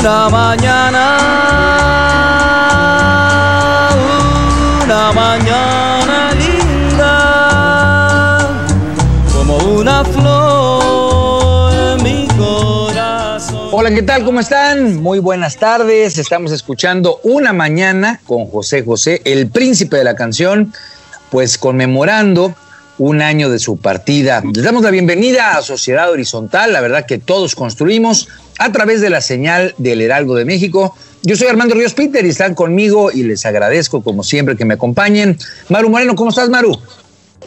[0.00, 1.18] Una mañana,
[4.84, 7.08] una mañana linda,
[9.32, 13.70] como una flor en mi corazón.
[13.72, 14.24] Hola, ¿qué tal?
[14.24, 15.02] ¿Cómo están?
[15.02, 16.16] Muy buenas tardes.
[16.16, 20.72] Estamos escuchando Una Mañana con José José, el príncipe de la canción,
[21.28, 22.54] pues conmemorando
[22.98, 24.42] un año de su partida.
[24.52, 28.28] Les damos la bienvenida a Sociedad Horizontal, la verdad que todos construimos
[28.58, 30.94] a través de la señal del Heraldo de México.
[31.22, 34.74] Yo soy Armando Ríos Peter y están conmigo y les agradezco como siempre que me
[34.74, 35.38] acompañen.
[35.68, 36.76] Maru Moreno, ¿cómo estás, Maru?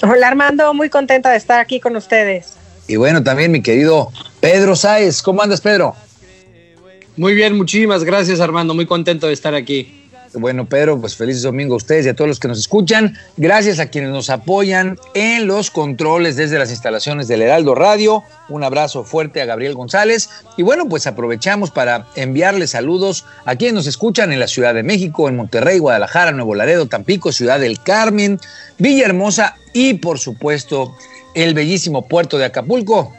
[0.02, 2.54] Hola Armando, muy contenta de estar aquí con ustedes.
[2.88, 4.10] Y bueno, también mi querido
[4.40, 5.96] Pedro Sáez, ¿cómo andas, Pedro?
[7.18, 10.01] Muy bien, muchísimas gracias Armando, muy contento de estar aquí.
[10.34, 13.18] Bueno, Pedro, pues feliz domingo a ustedes y a todos los que nos escuchan.
[13.36, 18.24] Gracias a quienes nos apoyan en los controles desde las instalaciones del Heraldo Radio.
[18.48, 20.30] Un abrazo fuerte a Gabriel González.
[20.56, 24.84] Y bueno, pues aprovechamos para enviarles saludos a quienes nos escuchan en la Ciudad de
[24.84, 28.40] México, en Monterrey, Guadalajara, Nuevo Laredo, Tampico, Ciudad del Carmen,
[28.78, 30.96] Villahermosa y por supuesto
[31.36, 33.14] el bellísimo puerto de Acapulco.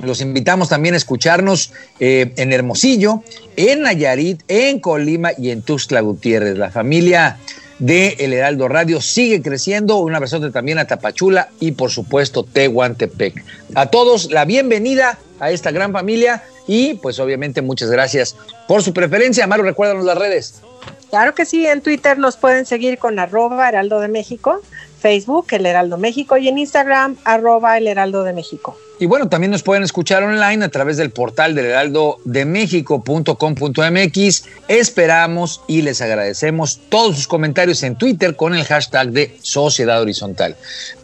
[0.00, 3.22] Los invitamos también a escucharnos eh, en Hermosillo,
[3.56, 6.58] en Nayarit, en Colima y en Tuxtla Gutiérrez.
[6.58, 7.38] La familia
[7.78, 9.98] de El Heraldo Radio sigue creciendo.
[9.98, 13.44] Un abrazote también a Tapachula y por supuesto Tehuantepec.
[13.74, 18.36] A todos la bienvenida a esta gran familia y pues obviamente muchas gracias
[18.68, 19.44] por su preferencia.
[19.44, 20.62] Amaro, recuérdanos las redes.
[21.10, 24.60] Claro que sí, en Twitter nos pueden seguir con arroba Heraldo de México,
[24.98, 28.76] Facebook El Heraldo México y en Instagram arroba El Heraldo de México.
[29.00, 34.44] Y bueno, también nos pueden escuchar online a través del portal del heraldo de México.com.mx.
[34.68, 40.54] Esperamos y les agradecemos todos sus comentarios en Twitter con el hashtag de Sociedad Horizontal.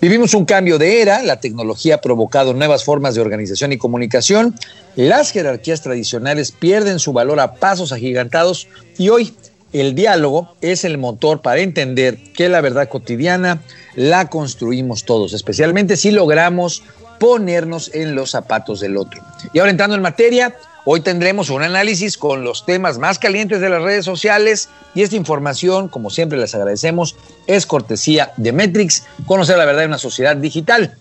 [0.00, 4.54] Vivimos un cambio de era, la tecnología ha provocado nuevas formas de organización y comunicación,
[4.94, 8.68] las jerarquías tradicionales pierden su valor a pasos agigantados
[8.98, 9.34] y hoy
[9.72, 13.62] el diálogo es el motor para entender que la verdad cotidiana
[13.94, 16.82] la construimos todos, especialmente si logramos
[17.20, 19.22] ponernos en los zapatos del otro.
[19.52, 23.68] Y ahora entrando en materia, hoy tendremos un análisis con los temas más calientes de
[23.68, 27.16] las redes sociales y esta información, como siempre les agradecemos,
[27.46, 30.96] es cortesía de Metrix, conocer la verdad en una sociedad digital.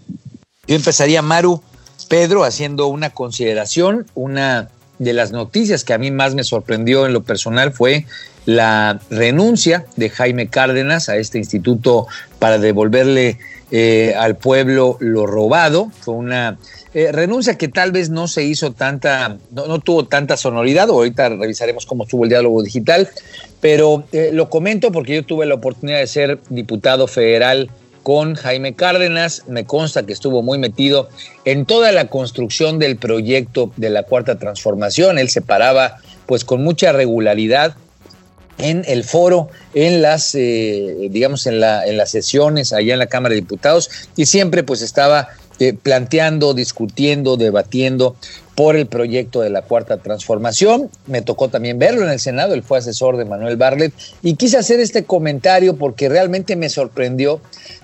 [0.68, 1.64] Yo empezaría, Maru,
[2.10, 7.14] Pedro, haciendo una consideración, una de las noticias que a mí más me sorprendió en
[7.14, 8.06] lo personal fue
[8.46, 12.08] la renuncia de Jaime Cárdenas a este instituto
[12.40, 13.40] para devolverle
[13.72, 15.92] eh, al pueblo lo robado.
[16.02, 16.58] Fue una
[16.94, 20.90] eh, renuncia que tal vez no se hizo tanta, no, tuvo tanta sonoridad.
[20.90, 23.10] Ahorita revisaremos cómo estuvo el diálogo digital,
[23.62, 27.70] pero eh, lo comento porque yo tuve la oportunidad de ser diputado federal
[28.02, 29.44] con Jaime Cárdenas.
[29.48, 31.10] Me consta que estuvo muy metido
[31.46, 35.20] en toda la construcción del proyecto de la cuarta transformación.
[35.20, 37.76] Él se paraba pues con mucha regularidad
[38.60, 43.08] en el foro, en las, eh, digamos, en, la, en las sesiones allá en la
[43.08, 48.16] Cámara de Diputados y siempre pues estaba eh, planteando, discutiendo, debatiendo
[48.56, 50.90] por el proyecto de la cuarta transformación.
[51.06, 54.58] Me tocó también verlo en el Senado, él fue asesor de Manuel Barlet y quise
[54.58, 57.42] hacer este comentario porque realmente me sorprendió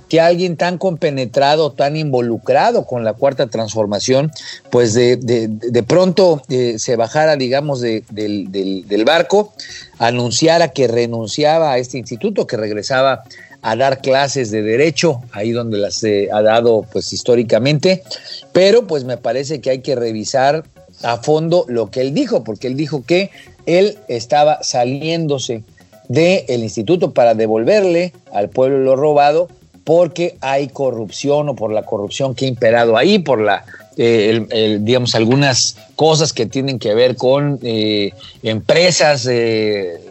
[0.09, 4.31] que alguien tan compenetrado, tan involucrado con la cuarta transformación,
[4.69, 9.53] pues de, de, pronto eh, se bajara, digamos, del, del, barco,
[9.99, 13.23] anunciara que renunciaba a este instituto, que regresaba
[13.61, 18.03] a dar clases de derecho, ahí donde las eh, ha dado pues históricamente,
[18.51, 20.63] pero pues me parece que hay que revisar
[21.01, 23.31] a fondo lo que él dijo, porque él dijo que
[23.65, 25.63] él estaba saliéndose
[26.07, 29.47] del instituto para devolverle al pueblo lo robado
[29.85, 33.63] porque hay corrupción o por la corrupción que ha imperado ahí, por la,
[33.95, 38.11] eh, digamos, algunas cosas que tienen que ver con eh,
[38.43, 40.01] empresas, eh,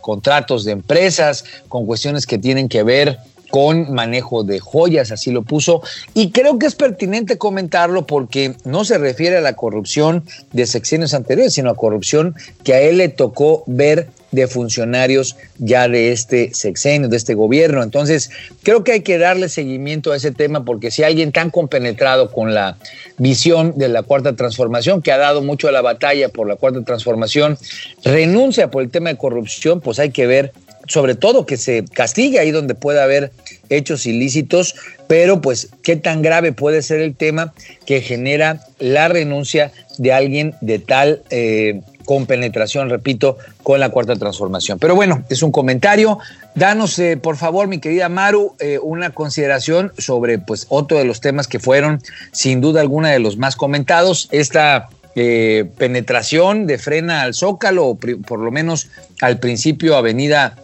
[0.00, 3.18] contratos de empresas, con cuestiones que tienen que ver
[3.50, 5.82] con manejo de joyas, así lo puso.
[6.14, 11.12] Y creo que es pertinente comentarlo porque no se refiere a la corrupción de sexenios
[11.12, 16.52] anteriores, sino a corrupción que a él le tocó ver de funcionarios ya de este
[16.54, 17.82] sexenio, de este gobierno.
[17.82, 18.30] Entonces,
[18.62, 22.54] creo que hay que darle seguimiento a ese tema porque si alguien tan compenetrado con
[22.54, 22.76] la
[23.18, 26.82] visión de la cuarta transformación, que ha dado mucho a la batalla por la cuarta
[26.82, 27.58] transformación,
[28.04, 30.52] renuncia por el tema de corrupción, pues hay que ver
[30.86, 33.32] sobre todo que se castigue ahí donde pueda haber
[33.70, 34.74] hechos ilícitos,
[35.06, 37.54] pero pues qué tan grave puede ser el tema
[37.86, 44.78] que genera la renuncia de alguien de tal eh, compenetración, repito, con la cuarta transformación.
[44.78, 46.18] Pero bueno, es un comentario.
[46.54, 51.20] Danos, eh, por favor, mi querida Maru, eh, una consideración sobre pues otro de los
[51.20, 52.02] temas que fueron
[52.32, 57.96] sin duda alguna de los más comentados, esta penetración de frena al Zócalo,
[58.26, 58.88] por lo menos
[59.20, 60.56] al principio Avenida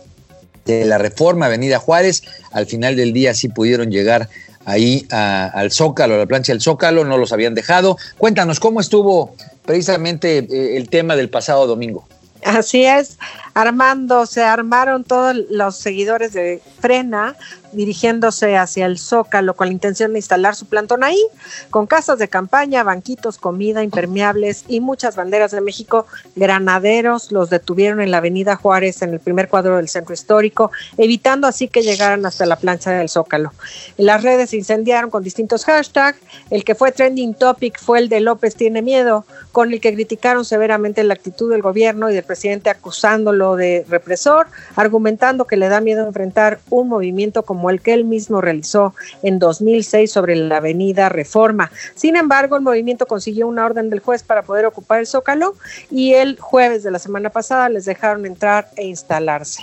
[0.65, 2.23] de la Reforma, Avenida Juárez.
[2.53, 4.29] Al final del día sí pudieron llegar
[4.65, 7.97] ahí al Zócalo, a la plancha del Zócalo, no los habían dejado.
[8.19, 9.35] Cuéntanos, ¿cómo estuvo
[9.71, 12.05] precisamente eh, el tema del pasado domingo?
[12.45, 13.19] Así es,
[13.55, 17.37] Armando, se armaron todos los seguidores de Frena
[17.73, 21.23] dirigiéndose hacia el Zócalo con la intención de instalar su plantón ahí,
[21.71, 26.07] con casas de campaña, banquitos, comida, impermeables y muchas banderas de México.
[26.35, 31.47] Granaderos los detuvieron en la avenida Juárez, en el primer cuadro del centro histórico, evitando
[31.47, 33.53] así que llegaran hasta la plancha del Zócalo.
[33.97, 36.19] Las redes se incendiaron con distintos hashtags.
[36.51, 40.45] El que fue trending topic fue el de López tiene miedo, con el que criticaron
[40.45, 45.81] severamente la actitud del gobierno y del presidente acusándolo de represor, argumentando que le da
[45.81, 51.09] miedo enfrentar un movimiento como el que él mismo realizó en 2006 sobre la avenida
[51.09, 51.71] Reforma.
[51.95, 55.55] Sin embargo, el movimiento consiguió una orden del juez para poder ocupar el zócalo
[55.91, 59.63] y el jueves de la semana pasada les dejaron entrar e instalarse.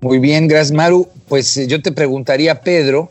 [0.00, 1.08] Muy bien, gracias Maru.
[1.28, 3.10] Pues eh, yo te preguntaría, Pedro,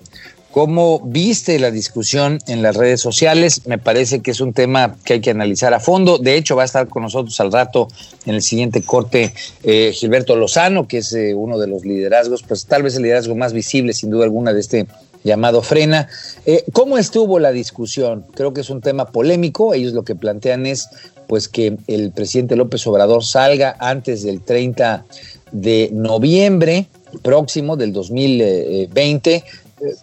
[0.52, 3.62] ¿Cómo viste la discusión en las redes sociales?
[3.68, 6.18] Me parece que es un tema que hay que analizar a fondo.
[6.18, 7.88] De hecho, va a estar con nosotros al rato
[8.26, 9.34] en el siguiente corte
[9.64, 13.34] eh, Gilberto Lozano, que es eh, uno de los liderazgos, pues tal vez el liderazgo
[13.34, 14.88] más visible, sin duda alguna, de este
[15.24, 16.10] llamado Frena.
[16.46, 18.26] Eh, ¿Cómo estuvo la discusión?
[18.34, 19.74] Creo que es un tema polémico.
[19.74, 20.90] Ellos lo que plantean es
[21.28, 25.06] pues que el presidente López Obrador salga antes del 30
[25.54, 26.88] de noviembre
[27.22, 29.44] próximo del 2020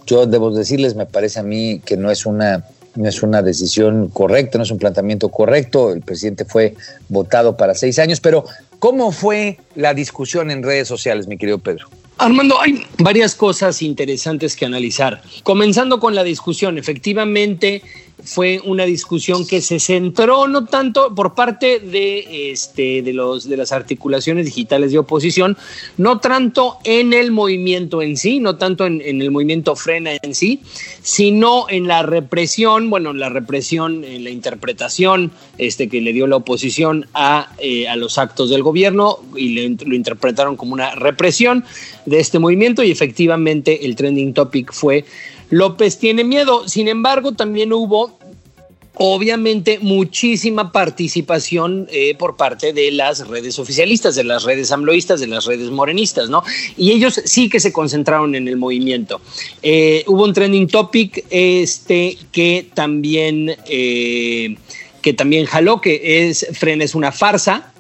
[0.07, 2.65] yo debo decirles, me parece a mí que no es una
[2.99, 5.93] no es una decisión correcta, no es un planteamiento correcto.
[5.93, 6.75] El presidente fue
[7.09, 8.45] votado para seis años, pero
[8.81, 11.87] ¿cómo fue la discusión en redes sociales, mi querido Pedro?
[12.17, 15.23] Armando, hay varias cosas interesantes que analizar.
[15.45, 17.83] Comenzando con la discusión, efectivamente
[18.25, 23.57] fue una discusión que se centró no tanto por parte de, este, de, los, de
[23.57, 25.57] las articulaciones digitales de oposición,
[25.97, 30.61] no tanto en el movimiento en sí, no tanto en, el movimiento frena en sí,
[31.03, 36.37] sino en la represión, bueno, la represión, en la interpretación este, que le dio la
[36.37, 41.65] oposición a, eh, a los actos del gobierno y lo interpretaron como una represión
[42.05, 45.05] de este movimiento y efectivamente el trending topic fue
[45.51, 46.69] López tiene miedo.
[46.69, 48.19] Sin embargo, también hubo
[48.99, 55.29] obviamente muchísima participación eh, por parte de las redes oficialistas, de las redes amloístas, de
[55.29, 56.43] las redes morenistas, ¿no?
[56.77, 59.21] Y ellos sí que se concentraron en el movimiento.
[59.63, 63.57] Eh, hubo un trending topic este, que también...
[63.67, 64.57] Eh,
[65.01, 67.73] que también jaló, que es Fren es una farsa,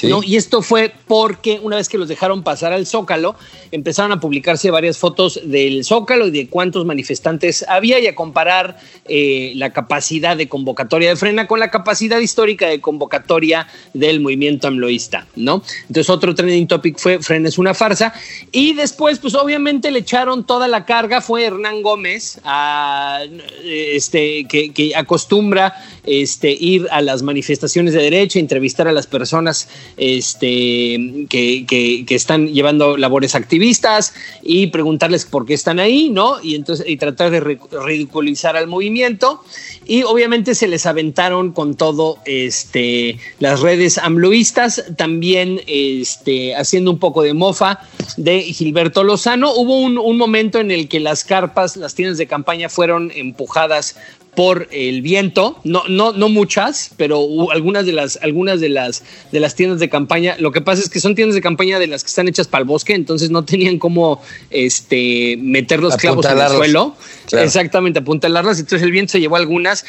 [0.00, 3.34] y esto fue porque una vez que los dejaron pasar al Zócalo,
[3.72, 8.78] empezaron a publicarse varias fotos del Zócalo y de cuántos manifestantes había y a comparar
[9.04, 14.66] eh, la capacidad de convocatoria de Frena con la capacidad histórica de convocatoria del movimiento
[14.66, 15.62] amloísta, ¿no?
[15.82, 18.14] Entonces otro trending topic fue Frena es una farsa.
[18.50, 22.40] Y después pues obviamente le echaron toda la carga, fue Hernán Gómez,
[23.62, 29.68] este, que, que acostumbra este, ir a las manifestaciones de derecha, entrevistar a las personas
[29.96, 36.42] este, que, están llevando labores activistas y preguntarles por qué están ahí, ¿no?
[36.42, 39.42] Y entonces y tratar de ridiculizar al movimiento.
[39.84, 46.98] Y obviamente se les aventaron con todo este, las redes amloístas, también este, haciendo un
[46.98, 47.80] poco de mofa
[48.16, 49.52] de Gilberto Lozano.
[49.54, 53.96] Hubo un momento en el que las carpas, las tiendas de campaña fueron empujadas
[54.34, 59.40] por el viento, no, no, no muchas, pero algunas de las, algunas de las, de
[59.40, 60.36] las tiendas de campaña.
[60.38, 62.62] Lo que pasa es que son tiendas de campaña de las que están hechas para
[62.62, 66.96] el bosque, entonces no tenían cómo este, meter los clavos en el suelo.
[67.30, 68.58] Exactamente, apuntalarlas.
[68.58, 69.84] Entonces el viento se llevó algunas.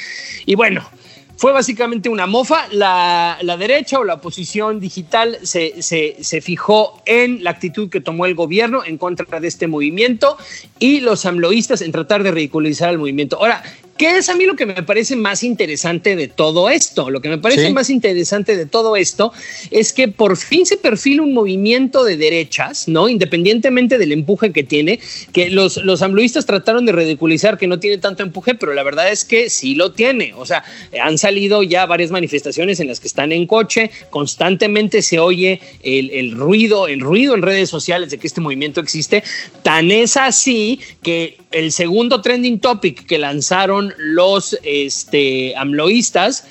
[0.46, 0.90] Y bueno,
[1.38, 2.68] fue básicamente una mofa.
[2.72, 8.02] La, la derecha o la oposición digital se, se, se, fijó en la actitud que
[8.02, 10.38] tomó el gobierno en contra de este movimiento
[10.80, 13.38] y los amloístas en tratar de ridiculizar al movimiento.
[13.38, 13.64] Ahora,
[13.98, 17.12] ¿Qué es a mí lo que me parece más interesante de todo esto?
[17.12, 17.74] Lo que me parece sí.
[17.74, 19.32] más interesante de todo esto
[19.70, 23.08] es que por fin se perfila un movimiento de derechas, ¿no?
[23.08, 25.00] Independientemente del empuje que tiene,
[25.32, 26.02] que los, los
[26.46, 29.92] trataron de ridiculizar que no tiene tanto empuje, pero la verdad es que sí lo
[29.92, 30.34] tiene.
[30.36, 30.64] O sea,
[31.02, 36.10] han salido ya varias manifestaciones en las que están en coche, constantemente se oye el,
[36.10, 39.24] el ruido, el ruido en redes sociales de que este movimiento existe.
[39.62, 46.46] Tan es así que el segundo trending topic que lanzaron los este, amloístas,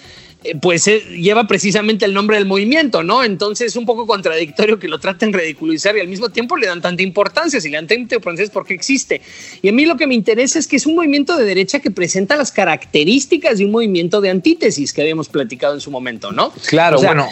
[0.44, 3.22] eh, pues eh, lleva precisamente el nombre del movimiento, ¿no?
[3.22, 6.66] Entonces es un poco contradictorio que lo traten de ridiculizar y al mismo tiempo le
[6.66, 7.60] dan tanta importancia.
[7.60, 9.20] Si le dan tanta importancia es porque existe.
[9.60, 11.90] Y a mí lo que me interesa es que es un movimiento de derecha que
[11.90, 16.52] presenta las características de un movimiento de antítesis que habíamos platicado en su momento, ¿no?
[16.66, 17.28] Claro, o sea, bueno,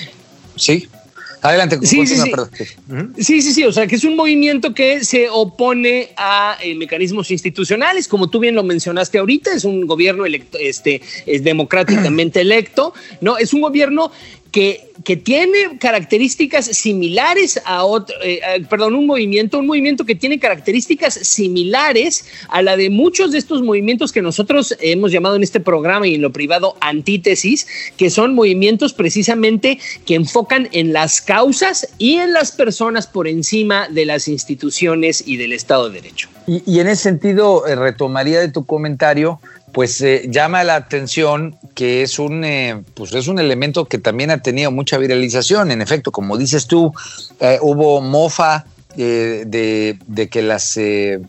[0.56, 0.88] sí.
[1.42, 1.78] Adelante.
[1.82, 2.32] Sí, sí, sí.
[3.18, 3.64] sí, sí, sí.
[3.64, 8.40] O sea, que es un movimiento que se opone a eh, mecanismos institucionales, como tú
[8.40, 13.38] bien lo mencionaste ahorita, es un gobierno electo, este, es democráticamente electo, ¿no?
[13.38, 14.12] Es un gobierno
[14.50, 14.90] que,
[15.25, 22.26] tiene características similares a otro, eh, perdón, un movimiento, un movimiento que tiene características similares
[22.49, 26.14] a la de muchos de estos movimientos que nosotros hemos llamado en este programa y
[26.14, 27.66] en lo privado antítesis,
[27.97, 33.88] que son movimientos precisamente que enfocan en las causas y en las personas por encima
[33.88, 36.28] de las instituciones y del Estado de Derecho.
[36.47, 39.40] Y, y en ese sentido, eh, retomaría de tu comentario
[39.72, 44.30] pues eh, llama la atención que es un, eh, pues es un elemento que también
[44.30, 45.70] ha tenido mucha viralización.
[45.70, 46.92] En efecto, como dices tú,
[47.40, 48.64] eh, hubo mofa
[48.96, 50.78] de, de, que las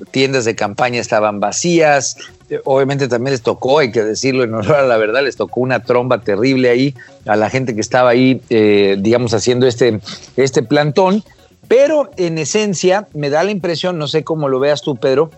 [0.10, 2.17] tiendas de campaña estaban vacías.
[2.65, 5.83] Obviamente también les tocó, hay que decirlo en honor a la verdad, les tocó una
[5.83, 6.95] tromba terrible ahí
[7.27, 10.01] a la gente que estaba ahí, digamos, haciendo este,
[10.36, 11.24] este plantón.
[11.67, 15.31] Pero en esencia me da la impresión, no sé cómo lo veas tú, Pedro,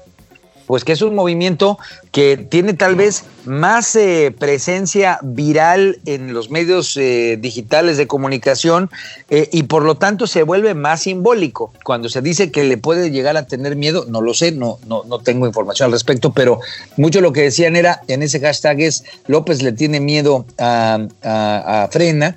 [0.66, 1.78] pues que es un movimiento
[2.12, 8.90] que tiene tal vez más eh, presencia viral en los medios eh, digitales de comunicación
[9.30, 11.74] eh, y por lo tanto se vuelve más simbólico.
[11.84, 15.04] Cuando se dice que le puede llegar a tener miedo, no lo sé, no, no,
[15.04, 16.60] no tengo información al respecto, pero
[16.98, 21.84] mucho lo que decían era en ese hashtag es López le tiene miedo a, a,
[21.84, 22.36] a Frena,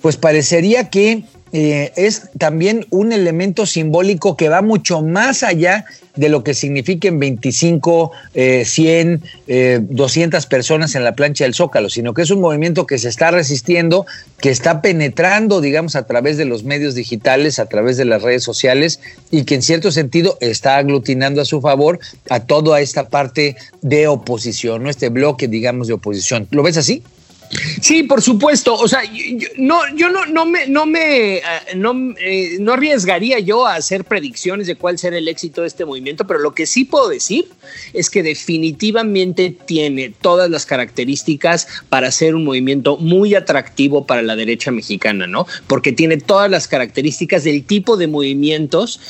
[0.00, 5.86] pues parecería que es también un elemento simbólico que va mucho más allá
[6.18, 11.88] de lo que signifiquen 25, eh, 100, eh, 200 personas en la plancha del Zócalo,
[11.88, 14.04] sino que es un movimiento que se está resistiendo,
[14.40, 18.42] que está penetrando, digamos, a través de los medios digitales, a través de las redes
[18.42, 18.98] sociales
[19.30, 24.08] y que en cierto sentido está aglutinando a su favor a toda esta parte de
[24.08, 24.90] oposición, ¿no?
[24.90, 26.48] este bloque, digamos, de oposición.
[26.50, 27.04] ¿Lo ves así?
[27.80, 28.74] Sí, por supuesto.
[28.74, 31.40] O sea, yo no, yo no, me, no me,
[31.74, 35.84] no, eh, no arriesgaría yo a hacer predicciones de cuál será el éxito de este
[35.84, 37.46] movimiento, pero lo que sí puedo decir
[37.92, 44.36] es que definitivamente tiene todas las características para ser un movimiento muy atractivo para la
[44.36, 45.46] derecha mexicana, ¿no?
[45.66, 49.00] Porque tiene todas las características del tipo de movimientos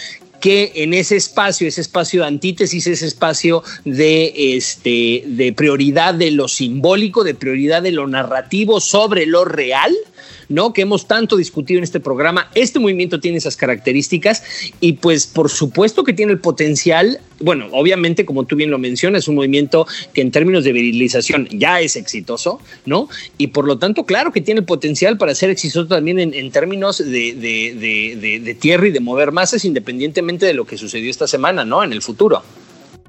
[0.40, 6.30] que en ese espacio, ese espacio de antítesis, ese espacio de, este, de prioridad de
[6.30, 9.94] lo simbólico, de prioridad de lo narrativo sobre lo real,
[10.48, 10.72] ¿no?
[10.72, 12.50] Que hemos tanto discutido en este programa.
[12.54, 14.42] Este movimiento tiene esas características
[14.80, 19.24] y pues por supuesto que tiene el potencial, bueno, obviamente como tú bien lo mencionas,
[19.24, 23.08] es un movimiento que en términos de virilización ya es exitoso, ¿no?
[23.36, 26.50] Y por lo tanto, claro que tiene el potencial para ser exitoso también en, en
[26.50, 31.10] tierras de, de, de, de tierra y de mover masas independientemente de lo que sucedió
[31.10, 31.82] esta semana, ¿no?
[31.82, 32.42] En el futuro.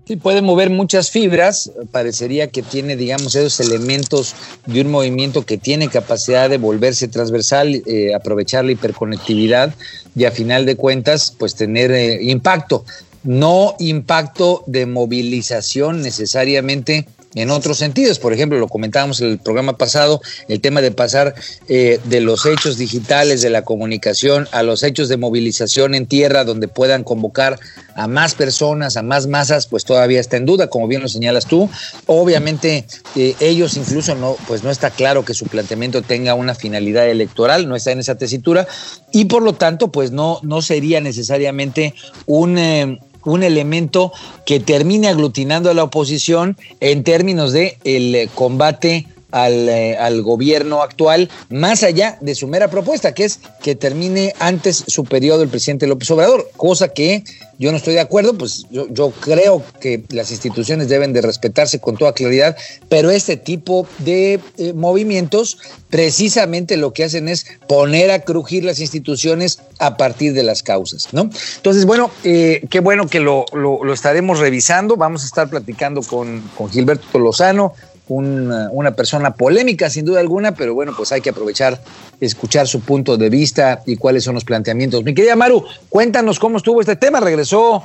[0.09, 4.33] Sí, puede mover muchas fibras, parecería que tiene, digamos, esos elementos
[4.65, 9.71] de un movimiento que tiene capacidad de volverse transversal, eh, aprovechar la hiperconectividad
[10.15, 12.85] y a final de cuentas, pues tener eh, impacto,
[13.21, 17.07] no impacto de movilización necesariamente
[17.39, 18.19] en otros sentidos.
[18.19, 21.35] Por ejemplo, lo comentábamos en el programa pasado, el tema de pasar
[21.67, 26.43] eh, de los hechos digitales de la comunicación a los hechos de movilización en tierra,
[26.43, 27.59] donde puedan convocar
[27.95, 31.45] a más personas, a más masas, pues todavía está en duda, como bien lo señalas
[31.45, 31.69] tú.
[32.05, 37.09] Obviamente, eh, ellos incluso no, pues no está claro que su planteamiento tenga una finalidad
[37.09, 38.67] electoral, no está en esa tesitura,
[39.11, 41.93] y por lo tanto, pues no, no sería necesariamente
[42.25, 42.57] un.
[42.57, 44.11] Eh, un elemento
[44.45, 50.81] que termine aglutinando a la oposición en términos de el combate al, eh, al, gobierno
[50.81, 55.49] actual, más allá de su mera propuesta, que es que termine antes su periodo el
[55.49, 57.23] presidente López Obrador, cosa que
[57.59, 61.97] yo no estoy de acuerdo, pues yo, creo que las instituciones deben de respetarse con
[61.97, 62.55] toda claridad,
[62.87, 65.57] pero este tipo de eh, movimientos
[65.89, 71.09] precisamente lo que hacen es poner a crujir las instituciones a partir de las causas,
[71.11, 71.29] ¿no?
[71.57, 76.01] Entonces, bueno, eh, qué bueno que lo, lo, lo, estaremos revisando, vamos a estar platicando
[76.01, 77.73] con, con Gilberto Lozano,
[78.09, 81.79] una, una, persona polémica sin duda alguna, pero bueno, pues hay que aprovechar,
[82.19, 85.03] escuchar su punto de vista y cuáles son los planteamientos.
[85.03, 87.19] Mi querida Maru, cuéntanos cómo estuvo este tema.
[87.19, 87.83] Regresó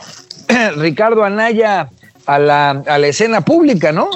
[0.76, 1.90] Ricardo Anaya
[2.26, 4.08] a la, a la escena pública, ¿no?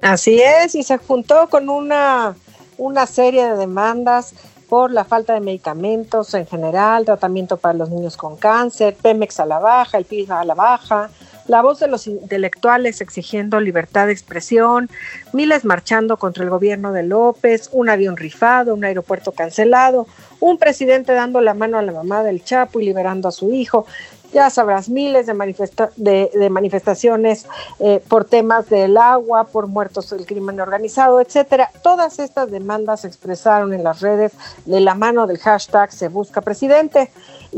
[0.00, 2.36] Así es, y se juntó con una,
[2.76, 4.34] una serie de demandas
[4.68, 9.46] por la falta de medicamentos en general, tratamiento para los niños con cáncer, Pemex a
[9.46, 11.10] la baja, el PIB a la baja,
[11.48, 14.88] la voz de los intelectuales exigiendo libertad de expresión,
[15.32, 20.06] miles marchando contra el gobierno de López, un avión rifado, un aeropuerto cancelado,
[20.40, 23.86] un presidente dando la mano a la mamá del Chapo y liberando a su hijo.
[24.32, 27.46] Ya sabrás, miles de, manifesta de, manifestaciones
[27.80, 31.70] eh, por temas del agua, por muertos del crimen organizado, etcétera.
[31.82, 34.32] Todas estas demandas se expresaron en las redes
[34.66, 37.10] de la mano del hashtag Se Busca Presidente.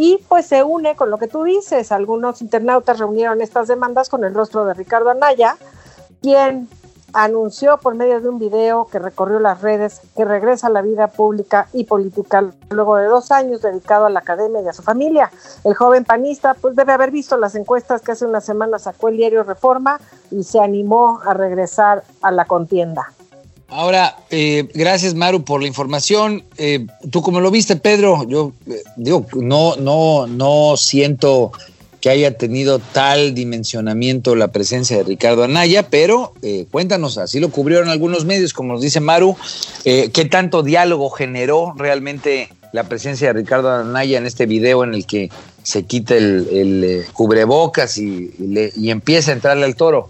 [0.02, 1.92] Y pues se une con lo que tú dices.
[1.92, 5.58] Algunos internautas reunieron estas demandas con el rostro de Ricardo Anaya,
[6.22, 6.70] quien
[7.12, 11.08] anunció por medio de un video que recorrió las redes que regresa a la vida
[11.08, 15.30] pública y política luego de dos años dedicado a la academia y a su familia.
[15.64, 19.18] El joven panista pues debe haber visto las encuestas que hace una semana sacó el
[19.18, 23.12] diario Reforma y se animó a regresar a la contienda.
[23.70, 26.44] Ahora, eh, gracias Maru por la información.
[26.58, 31.52] Eh, Tú como lo viste, Pedro, yo eh, digo, no, no, no siento
[32.00, 37.50] que haya tenido tal dimensionamiento la presencia de Ricardo Anaya, pero eh, cuéntanos, así lo
[37.50, 39.36] cubrieron algunos medios, como nos dice Maru,
[39.84, 44.94] eh, qué tanto diálogo generó realmente la presencia de Ricardo Anaya en este video en
[44.94, 45.30] el que
[45.62, 46.48] se quita el,
[46.84, 50.08] eh, cubrebocas y, y, le, y empieza a entrarle al toro.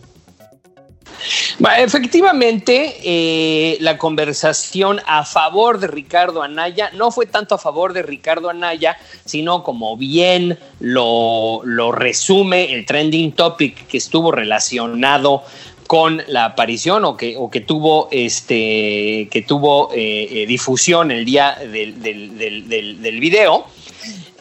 [1.79, 8.03] Efectivamente, eh, la conversación a favor de Ricardo Anaya no fue tanto a favor de
[8.03, 15.45] Ricardo Anaya, sino como bien lo, lo resume el trending topic que estuvo relacionado
[15.87, 21.25] con la aparición o que, o que tuvo este que tuvo eh, eh, difusión el
[21.25, 23.67] día del, del, del, del video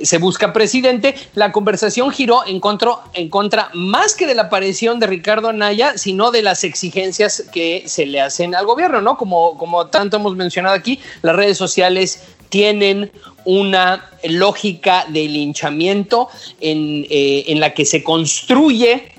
[0.01, 5.50] se busca presidente, la conversación giró en contra, más que de la aparición de Ricardo
[5.50, 9.18] Anaya, sino de las exigencias que se le hacen al gobierno, ¿no?
[9.18, 13.12] Como, como tanto hemos mencionado aquí, las redes sociales tienen
[13.45, 19.13] una lógica de linchamiento en, eh, en la que se construye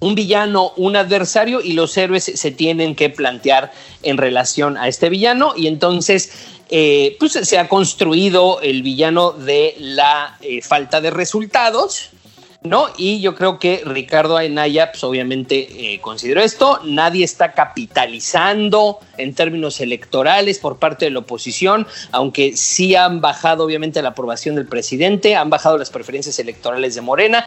[0.00, 5.08] un villano, un adversario y los héroes se tienen que plantear en relación a este
[5.08, 11.10] villano y entonces eh, pues se ha construido el villano de la eh, falta de
[11.10, 12.10] resultados,
[12.62, 12.88] ¿no?
[12.96, 16.80] Y yo creo que Ricardo Anaya, pues obviamente eh, consideró esto.
[16.84, 23.64] Nadie está capitalizando en términos electorales por parte de la oposición, aunque sí han bajado
[23.64, 27.46] obviamente la aprobación del presidente, han bajado las preferencias electorales de Morena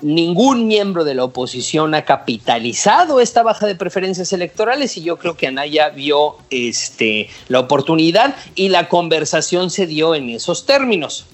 [0.00, 5.36] ningún miembro de la oposición ha capitalizado esta baja de preferencias electorales y yo creo
[5.36, 11.26] que Anaya vio este, la oportunidad y la conversación se dio en esos términos.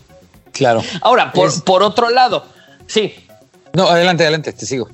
[0.52, 0.82] Claro.
[1.00, 1.60] Ahora, por, es...
[1.60, 2.44] por otro lado,
[2.86, 3.14] sí.
[3.72, 4.88] No, adelante, adelante, te sigo.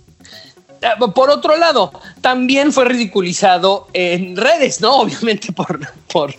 [1.15, 4.97] Por otro lado, también fue ridiculizado en redes, ¿no?
[5.01, 5.81] Obviamente por,
[6.13, 6.35] por,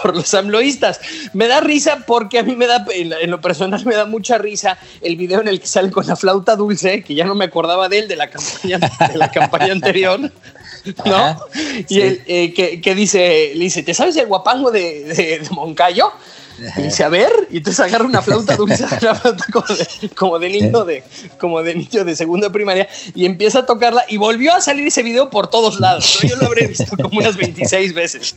[0.00, 1.00] por los amloístas.
[1.32, 4.78] Me da risa porque a mí me da, en lo personal me da mucha risa
[5.00, 7.88] el video en el que sale con la flauta dulce, que ya no me acordaba
[7.88, 10.20] de él, de la campaña, de la campaña anterior.
[11.04, 11.14] ¿No?
[11.14, 11.38] Ajá,
[11.88, 12.20] y sí.
[12.26, 16.12] eh, que, que, dice, le dice, ¿te sabes el guapango de, de, de Moncayo?
[16.76, 20.38] Y dice, a ver, y entonces agarra una flauta dulce, una flauta como de, como
[20.38, 21.04] de niño de,
[21.38, 25.02] como de niño de segunda primaria, y empieza a tocarla, y volvió a salir ese
[25.02, 26.20] video por todos lados.
[26.22, 28.36] Yo lo habré visto como unas 26 veces.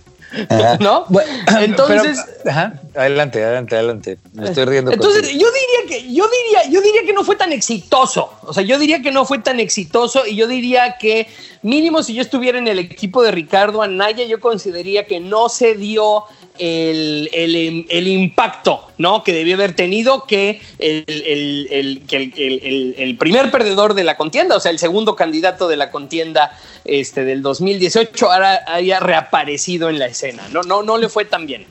[0.79, 1.05] ¿No?
[1.09, 2.19] Bueno, Entonces.
[2.43, 2.73] Pero, ajá.
[2.95, 4.17] Adelante, adelante, adelante.
[4.33, 4.91] Me estoy riendo.
[4.91, 5.39] Entonces, contigo.
[5.39, 8.31] yo diría que, yo diría, yo diría que no fue tan exitoso.
[8.41, 11.27] O sea, yo diría que no fue tan exitoso, y yo diría que,
[11.61, 15.75] mínimo, si yo estuviera en el equipo de Ricardo Anaya, yo consideraría que no se
[15.75, 16.25] dio
[16.59, 19.23] el, el, impacto ¿no?
[19.23, 24.71] que debió haber tenido que, el, que el, primer perdedor de la contienda, o sea,
[24.71, 30.47] el segundo candidato de la contienda este, del 2018, ahora haya reaparecido en la escena.
[30.51, 31.65] No, no, no le fue tan bien.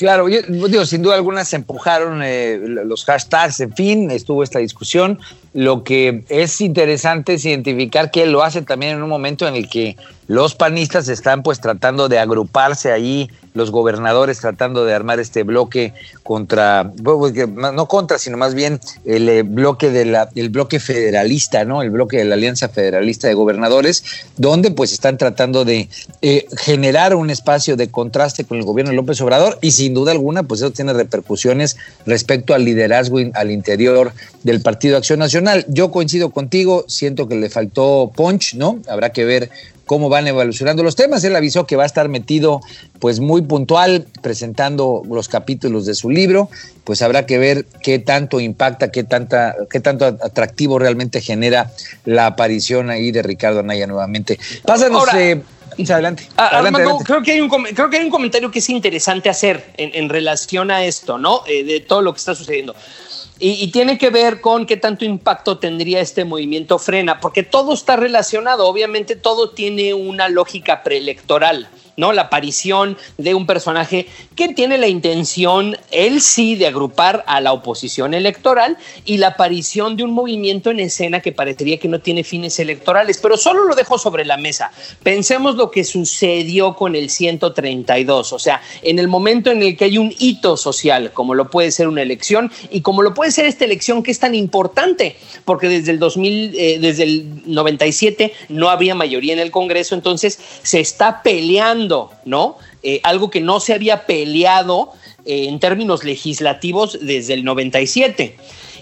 [0.00, 4.58] Claro, yo digo, sin duda alguna se empujaron eh, los hashtags, en fin, estuvo esta
[4.58, 5.20] discusión.
[5.52, 9.56] Lo que es interesante es identificar que él lo hace también en un momento en
[9.56, 9.96] el que
[10.28, 15.92] los panistas están pues tratando de agruparse ahí, los gobernadores tratando de armar este bloque
[16.22, 21.64] contra, pues, no contra, sino más bien el eh, bloque de la, el bloque federalista,
[21.64, 21.82] ¿no?
[21.82, 24.04] El bloque de la Alianza Federalista de Gobernadores,
[24.36, 25.88] donde pues están tratando de
[26.22, 30.12] eh, generar un espacio de contraste con el gobierno de López Obrador y sin duda
[30.12, 34.12] alguna pues eso tiene repercusiones respecto al liderazgo al interior
[34.44, 35.39] del Partido Acción Nacional.
[35.68, 38.80] Yo coincido contigo, siento que le faltó punch, ¿no?
[38.88, 39.50] Habrá que ver
[39.90, 41.24] cómo van evolucionando los temas.
[41.24, 42.60] Él avisó que va a estar metido
[43.00, 46.48] pues muy puntual presentando los capítulos de su libro,
[46.84, 51.72] pues habrá que ver qué tanto impacta, qué tanta qué tanto atractivo realmente genera
[52.04, 54.38] la aparición ahí de Ricardo Anaya nuevamente.
[54.64, 55.42] Pásanos eh,
[55.88, 56.28] adelante.
[57.04, 60.70] Creo, que hay un, creo que hay un comentario que es interesante hacer en, relación
[60.70, 61.42] a esto, ¿no?
[61.48, 62.74] Eh, de todo lo que está sucediendo.
[63.42, 67.96] Y, tiene que ver con qué tanto impacto tendría este movimiento frena, porque todo está
[67.96, 71.66] relacionado, obviamente todo tiene una lógica preelectoral.
[72.00, 72.12] ¿No?
[72.12, 77.52] La aparición de un personaje que tiene la intención, él sí, de agrupar a la
[77.52, 82.24] oposición electoral y la aparición de un movimiento en escena que parecería que no tiene
[82.24, 84.72] fines electorales, pero solo lo dejo sobre la mesa.
[85.02, 89.84] Pensemos lo que sucedió con el 132, o sea, en el momento en el que
[89.84, 93.44] hay un hito social, como lo puede ser una elección y como lo puede ser
[93.44, 98.70] esta elección que es tan importante, porque desde el 2000, eh, desde el 97 no
[98.70, 101.89] había mayoría en el Congreso, entonces se está peleando
[102.24, 102.56] ¿no?
[102.82, 104.92] Eh, algo que no se había peleado
[105.24, 108.36] eh, en términos legislativos desde el 97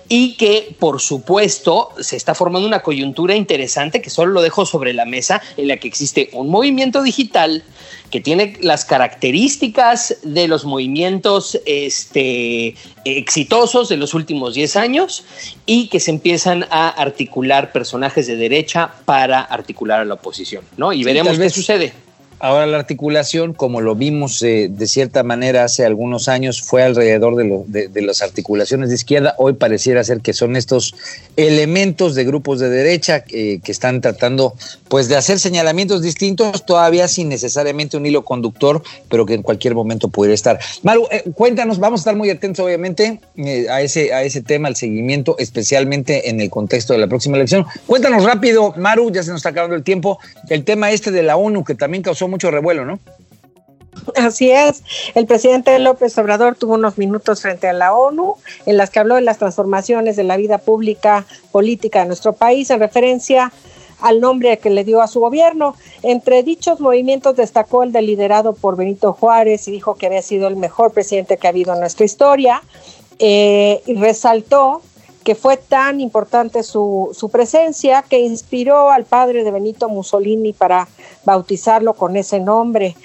[0.09, 4.95] y que por supuesto se está formando una coyuntura interesante que solo lo dejo sobre
[4.95, 7.63] la mesa en la que existe un movimiento digital
[8.11, 15.25] que tiene las características de los movimientos este, exitosos de los últimos 10 años
[15.67, 20.93] y que se empiezan a articular personajes de derecha para articular a la oposición, ¿no?
[20.93, 22.08] Y veremos qué sucede.
[22.41, 27.35] Ahora la articulación, como lo vimos eh, de cierta manera hace algunos años, fue alrededor
[27.35, 29.35] de, de, las articulaciones de izquierda.
[29.39, 30.95] Hoy pareciera ser que son estos
[31.37, 34.55] elementos de grupos de derecha eh, que están tratando
[34.89, 39.75] pues de hacer señalamientos distintos, todavía sin necesariamente un hilo conductor, pero que en cualquier
[39.75, 40.61] momento pudiera estar.
[40.85, 43.21] Maru, eh, cuéntanos, vamos a estar muy atentos obviamente
[43.69, 47.67] a, ese, a ese tema, al seguimiento, especialmente en el contexto de la próxima elección.
[47.87, 51.37] Cuéntanos rápido, Maru, ya se nos está acabando el tiempo, el tema este de la
[51.37, 52.99] ONU que también causó mucho revuelo, ¿no?
[54.17, 54.83] Así es,
[55.15, 58.37] el presidente López Obrador tuvo unos minutos frente a la ONU
[58.67, 62.71] en las que habló de las transformaciones de la vida pública política de nuestro país
[62.71, 63.53] en referencia
[64.01, 65.75] al nombre que le dio a su gobierno.
[66.03, 70.47] Entre dichos movimientos destacó el de liderado por Benito Juárez y dijo que había sido
[70.49, 72.63] el mejor presidente que ha habido en nuestra historia
[73.19, 74.83] eh, y resaltó
[75.29, 80.89] que fue tan importante su, su presencia que inspiró al padre de Benito Mussolini para
[81.27, 82.97] bautizarlo con ese nombre.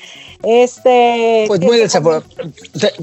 [0.43, 1.79] Este, pues muy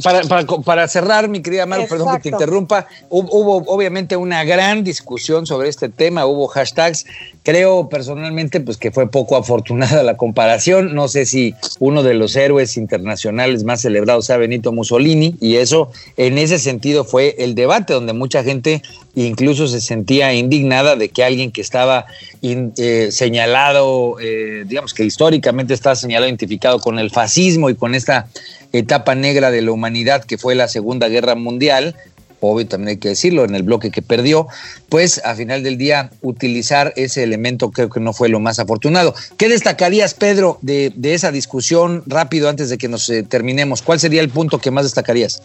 [0.03, 4.85] para, para, para, cerrar, mi querida Maru, perdón que te interrumpa, hubo, obviamente una gran
[4.85, 7.07] discusión sobre este tema, hubo hashtags,
[7.43, 12.37] creo personalmente pues que fue poco afortunada la comparación, no sé si uno de los
[12.37, 17.95] héroes internacionales más celebrados sea Benito Mussolini, y eso en ese sentido fue el debate
[17.95, 18.83] donde mucha gente
[19.15, 22.07] incluso se sentía indignada de que alguien que estaba
[22.43, 28.29] eh, señalado, eh, digamos que históricamente está señalado, identificado con el fascismo y con esta
[28.73, 31.97] etapa negra de la humanidad que fue la Segunda Guerra Mundial,
[32.41, 34.49] obvio también hay que decirlo, en el bloque que perdió,
[34.89, 39.15] pues a final del día utilizar ese elemento creo que no fue lo más afortunado.
[39.37, 43.83] ¿Qué destacarías, Pedro, de, esa discusión rápido antes de que nos eh, terminemos?
[43.83, 45.43] ¿Cuál sería el punto que más destacarías?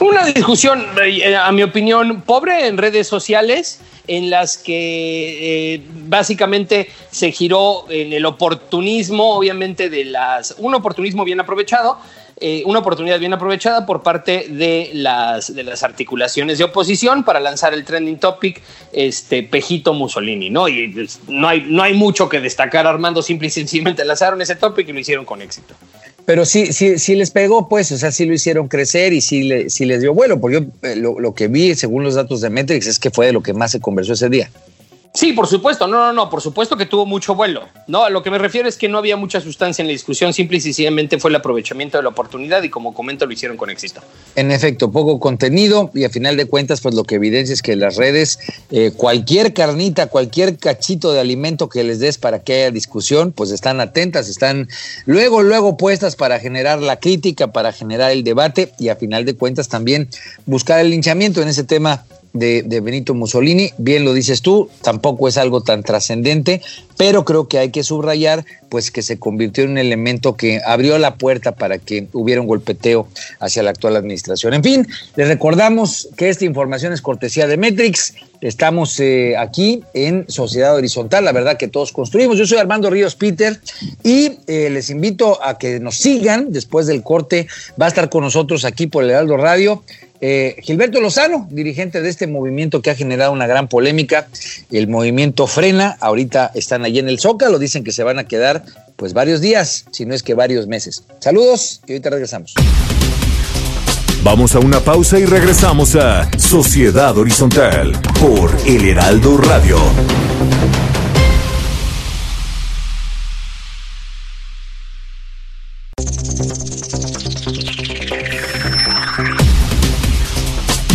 [0.00, 6.88] Una discusión, eh, a mi opinión, pobre en redes sociales, en las que eh, básicamente
[7.10, 10.54] se giró en el oportunismo, obviamente, de las.
[10.58, 11.98] Un oportunismo bien aprovechado,
[12.44, 17.38] eh, una oportunidad bien aprovechada por parte de las, de las articulaciones de oposición para
[17.38, 18.60] lanzar el trending topic
[18.92, 20.66] este, Pejito Mussolini, ¿no?
[20.66, 24.56] Y pues, no, hay, no hay mucho que destacar, Armando, simple y sencillamente lanzaron ese
[24.56, 25.74] topic y lo hicieron con éxito.
[26.24, 29.42] Pero sí, sí, sí les pegó, pues, o sea, sí lo hicieron crecer y sí,
[29.42, 32.40] le, sí les dio vuelo, porque yo eh, lo, lo, que vi, según los datos
[32.40, 34.50] de Metrix, es que fue de lo que más se conversó ese día.
[35.14, 37.68] Sí, por supuesto, no, no, no, por supuesto que tuvo mucho vuelo.
[37.86, 40.32] No, a lo que me refiero es que no había mucha sustancia en la discusión,
[40.32, 43.68] simple y sencillamente fue el aprovechamiento de la oportunidad y como comento lo hicieron con
[43.68, 44.00] éxito.
[44.36, 47.76] En efecto, poco contenido y a final de cuentas, pues lo que evidencia es que
[47.76, 48.38] las redes,
[48.70, 53.50] eh, cualquier carnita, cualquier cachito de alimento que les des para que haya discusión, pues
[53.50, 54.68] están atentas, están
[55.04, 59.36] luego, luego puestas para generar la crítica, para generar el debate y a final de
[59.36, 60.08] cuentas también
[60.46, 65.36] buscar el linchamiento en ese tema de, Benito Mussolini, bien lo dices tú, tampoco es
[65.36, 66.62] algo tan trascendente,
[66.96, 70.96] pero creo que hay que subrayar pues que se convirtió en un elemento que abrió
[70.98, 73.06] la puerta para que hubiera un golpeteo
[73.38, 74.54] hacia la actual administración.
[74.54, 78.14] En fin, les recordamos que esta información es cortesía de Metrix.
[78.40, 82.38] Estamos eh, aquí en Sociedad Horizontal, la verdad que todos construimos.
[82.38, 83.60] Yo soy Armando Ríos Peter
[84.02, 87.46] y eh, les invito a que nos sigan después del corte.
[87.80, 89.82] Va a estar con nosotros aquí por el Heraldo Radio
[90.22, 94.28] eh, Gilberto Lozano, dirigente de este movimiento que ha generado una gran polémica,
[94.70, 98.64] el movimiento Frena, ahorita están allí en el Zócalo, dicen que se van a quedar
[98.94, 101.02] pues varios días, si no es que varios meses.
[101.18, 102.54] Saludos y ahorita regresamos.
[104.22, 109.78] Vamos a una pausa y regresamos a Sociedad Horizontal por El Heraldo Radio.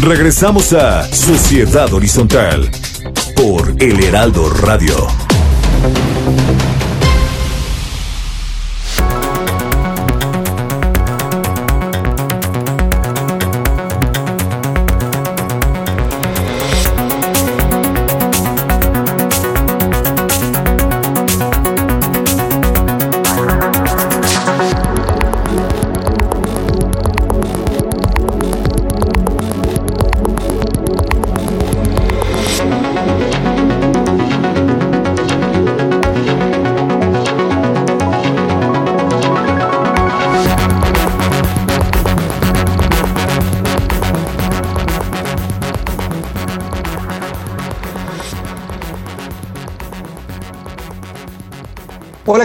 [0.02, 2.70] Regresamos a Sociedad Horizontal
[3.36, 5.08] por El Heraldo Radio.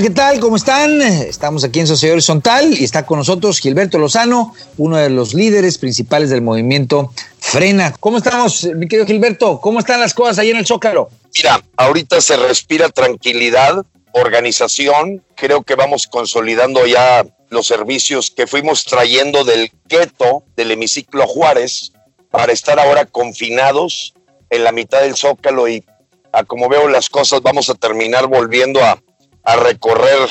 [0.03, 0.41] ¿Qué tal?
[0.41, 1.01] ¿Cómo están?
[1.01, 5.79] Estamos aquí en Sociedad Horizontal y está con nosotros Gilberto Lozano, uno de los líderes
[5.79, 7.95] principales del movimiento Frena.
[8.01, 9.61] ¿Cómo estamos, mi querido Gilberto?
[9.61, 11.09] ¿Cómo están las cosas ahí en el Zócalo?
[11.37, 15.23] Mira, ahorita se respira tranquilidad, organización.
[15.37, 21.93] Creo que vamos consolidando ya los servicios que fuimos trayendo del gueto, del hemiciclo Juárez,
[22.29, 24.15] para estar ahora confinados
[24.51, 25.85] en la mitad del Zócalo y
[26.33, 28.99] a como veo las cosas vamos a terminar volviendo a,
[29.45, 30.29] a recorrer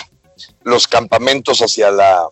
[0.63, 2.27] los campamentos hacia la,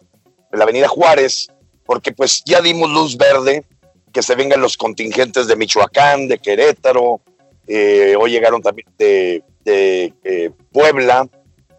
[0.52, 1.48] la, avenida Juárez,
[1.86, 3.66] porque pues ya dimos luz verde,
[4.12, 7.22] que se vengan los contingentes de Michoacán, de Querétaro,
[7.68, 11.28] eh, hoy llegaron también de, de eh, Puebla.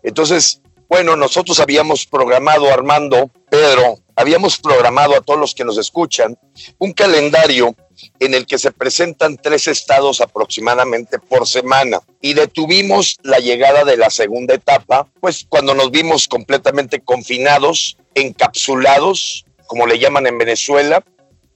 [0.02, 6.38] Entonces, bueno, nosotros habíamos programado, Armando, Pedro, habíamos programado a todos los que nos escuchan
[6.78, 7.74] un calendario
[8.18, 13.96] en el que se presentan tres estados aproximadamente por semana y detuvimos la llegada de
[13.96, 21.04] la segunda etapa, pues cuando nos vimos completamente confinados, encapsulados, como le llaman en Venezuela,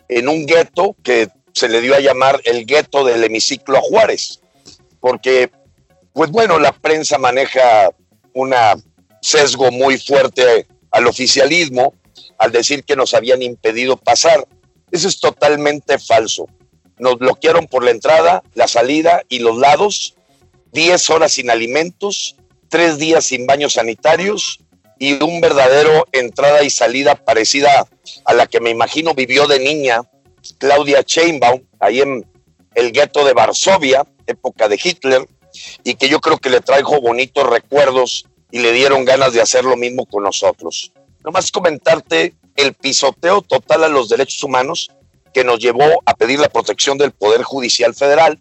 [0.09, 4.41] en un gueto que se le dio a llamar el gueto del hemiciclo a Juárez,
[5.01, 5.51] porque,
[6.13, 7.91] pues bueno, la prensa maneja
[8.33, 8.55] un
[9.21, 11.95] sesgo muy fuerte al oficialismo
[12.39, 14.47] al decir que nos habían impedido pasar.
[14.95, 16.47] Eso es totalmente falso.
[16.99, 20.15] Nos bloquearon por la entrada, la salida y los lados,
[20.71, 22.37] 10 horas sin alimentos,
[22.69, 24.61] 3 días sin baños sanitarios
[25.01, 27.89] y un verdadero entrada y salida parecida
[28.25, 30.03] a la que me imagino vivió de niña
[30.59, 32.25] Claudia Sheinbaum, ahí en
[32.77, 35.27] el gueto de Varsovia, época de Hitler,
[35.83, 39.65] y que yo creo que le trajo bonitos recuerdos y le dieron ganas de hacer
[39.65, 40.93] lo mismo con nosotros.
[41.25, 44.91] Nomás comentarte el pisoteo total a los derechos humanos
[45.33, 48.41] que nos llevó a pedir la protección del Poder Judicial Federal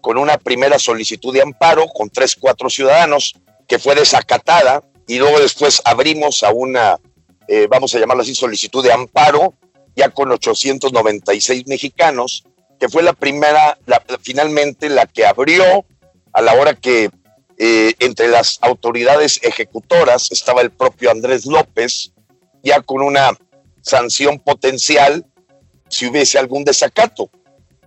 [0.00, 3.34] con una primera solicitud de amparo con tres, cuatro ciudadanos
[3.68, 6.98] que fue desacatada y luego después abrimos a una,
[7.46, 9.54] eh, vamos a llamarlo así, solicitud de amparo
[9.94, 12.44] ya con 896 mexicanos,
[12.80, 13.78] que fue la primera,
[14.22, 15.84] finalmente la que abrió
[16.32, 17.10] a la hora que
[17.58, 22.12] eh, entre las autoridades ejecutoras estaba el propio Andrés López,
[22.62, 23.36] ya con una
[23.82, 25.26] sanción potencial
[25.88, 27.30] si hubiese algún desacato.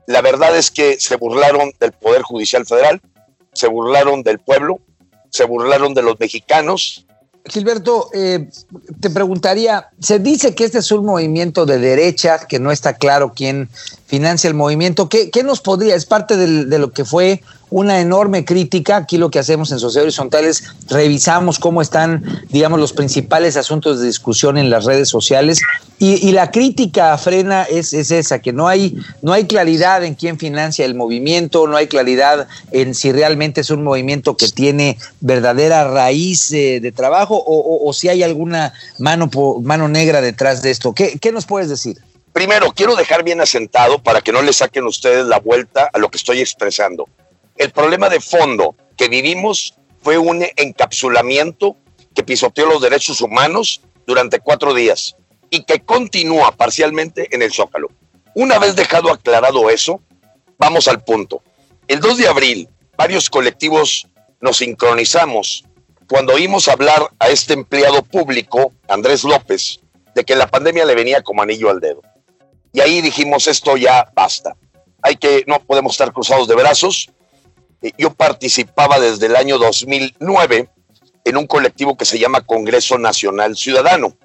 [0.07, 3.01] La verdad es que se burlaron del Poder Judicial Federal,
[3.53, 4.79] se burlaron del pueblo,
[5.31, 7.05] se burlaron de los mexicanos.
[7.45, 8.49] Gilberto, eh,
[8.99, 13.33] te preguntaría, se dice que este es un movimiento de derecha, que no está claro
[13.35, 13.69] quién
[14.07, 15.09] financia el movimiento.
[15.09, 17.41] ¿Qué, qué nos podría, es parte de lo que fue
[17.75, 18.95] una enorme crítica.
[18.95, 23.99] Aquí lo que hacemos en Sociedad Horizontal es revisamos cómo están, digamos, los principales asuntos
[23.99, 25.59] de discusión en las redes sociales.
[25.99, 30.15] Y, la crítica a Frena es, es, esa, que no hay, no hay claridad en
[30.15, 34.97] quién financia el movimiento, no hay claridad en si realmente es un movimiento que tiene
[35.19, 39.29] verdadera raíz eh, de trabajo o, o, o, si hay alguna mano,
[39.61, 40.93] mano negra detrás de esto.
[40.93, 41.97] ¿Qué, qué nos puedes decir?
[42.31, 46.09] Primero, quiero dejar bien asentado para que no le saquen ustedes la vuelta a lo
[46.09, 47.07] que estoy expresando.
[47.55, 51.77] El problema de fondo que vivimos fue un encapsulamiento
[52.13, 55.15] que pisoteó los derechos humanos durante cuatro días
[55.49, 57.89] y que continúa parcialmente en el Zócalo.
[58.33, 60.01] Una vez dejado aclarado eso,
[60.57, 61.41] vamos al punto.
[61.87, 64.07] El 2 de abril, varios colectivos
[64.41, 65.65] nos sincronizamos
[66.07, 69.79] cuando oímos hablar a este empleado público, Andrés López,
[70.13, 72.01] de que la pandemia le venía como anillo al dedo.
[72.73, 74.55] Y ahí dijimos, esto ya basta.
[75.01, 77.09] Hay que, no podemos estar cruzados de brazos.
[77.81, 80.69] Eh, yo participaba desde el año 2009
[81.23, 84.15] en un colectivo que se llama Congreso Nacional Ciudadano.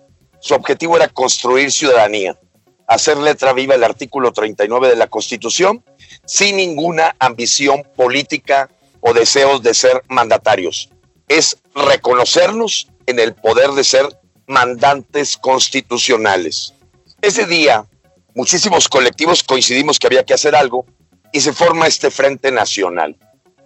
[0.41, 2.39] Su objetivo era construir ciudadanía,
[2.87, 5.85] hacer letra viva el artículo 39 de la Constitución
[6.25, 10.91] sin ninguna ambición política o deseos de ser mandatarios.
[11.29, 14.07] Es reconocernos en el poder de ser
[14.47, 16.75] mandantes constitucionales.
[17.23, 17.87] Ese día,
[18.35, 20.87] muchísimos colectivos coincidimos que había que hacer algo
[21.33, 23.17] y se forma este Frente Nacional,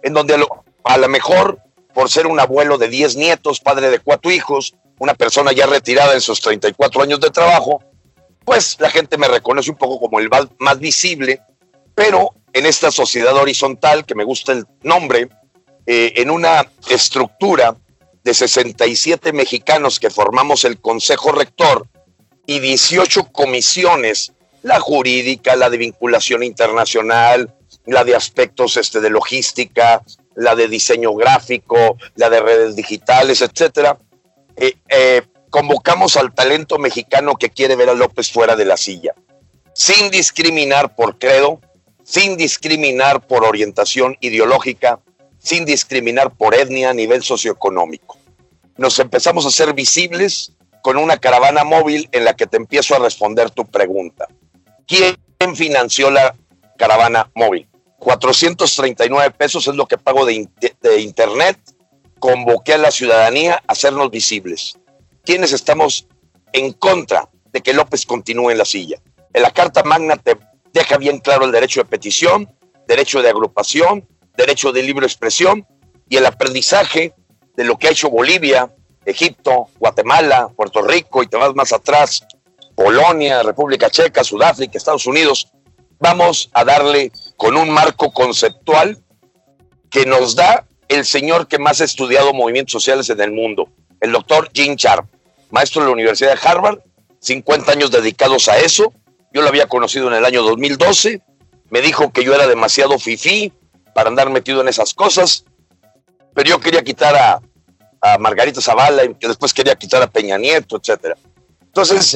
[0.05, 0.35] en donde
[0.83, 1.59] a lo, mejor,
[1.91, 6.13] por ser un abuelo de 10 nietos, padre de cuatro hijos, una persona ya retirada
[6.13, 7.83] en sus 34 años de trabajo,
[8.45, 11.41] pues la gente me reconoce un poco como el más visible,
[11.95, 15.27] pero en esta sociedad horizontal, que me gusta el nombre,
[15.87, 17.75] eh, en una estructura
[18.23, 21.87] de 67 mexicanos que formamos el Consejo Rector
[22.45, 27.54] y 18 comisiones, la jurídica, la de vinculación internacional,
[27.85, 30.03] la de aspectos este, de logística,
[30.35, 33.97] la de diseño gráfico, la de redes digitales, etcétera.
[34.55, 39.13] Eh, eh, convocamos al talento mexicano que quiere ver a López fuera de la silla,
[39.73, 41.61] sin discriminar por credo,
[42.03, 44.99] sin discriminar por orientación ideológica,
[45.39, 48.17] sin discriminar por etnia a nivel socioeconómico.
[48.77, 52.99] Nos empezamos a ser visibles con una caravana móvil en la que te empiezo a
[52.99, 54.27] responder tu pregunta.
[54.85, 55.15] ¿Quién
[55.55, 56.35] financió la
[56.77, 57.67] caravana móvil?
[57.99, 60.47] 439 pesos es lo que pago de,
[60.81, 61.57] de internet.
[62.19, 64.77] Convoqué a la ciudadanía a hacernos visibles.
[65.23, 66.07] ¿Quiénes estamos
[66.53, 69.01] en contra de que López continúe en la silla?
[69.33, 70.37] En la Carta Magna te
[70.71, 72.53] deja bien claro el derecho de petición,
[72.87, 75.67] derecho de agrupación, derecho de libre expresión
[76.09, 77.13] y el aprendizaje
[77.55, 78.73] de lo que ha hecho Bolivia,
[79.05, 82.25] Egipto, Guatemala, Puerto Rico y te vas más atrás,
[82.75, 85.47] Polonia, República Checa, Sudáfrica, Estados Unidos,
[85.99, 89.03] vamos a darle con un marco conceptual
[89.89, 93.69] que nos da el señor que más ha estudiado movimientos sociales en el mundo,
[93.99, 95.07] el doctor Jim Sharp,
[95.51, 96.79] maestro de la Universidad de Harvard,
[97.19, 98.93] 50 años dedicados a eso.
[99.33, 101.21] Yo lo había conocido en el año 2012.
[101.69, 103.51] Me dijo que yo era demasiado fifí,
[103.95, 105.45] para andar metido en esas cosas.
[106.33, 107.41] Pero yo quería quitar a,
[108.19, 111.17] Margarita Zavala y después quería quitar a Peña Nieto, etcétera.
[111.59, 112.15] Entonces.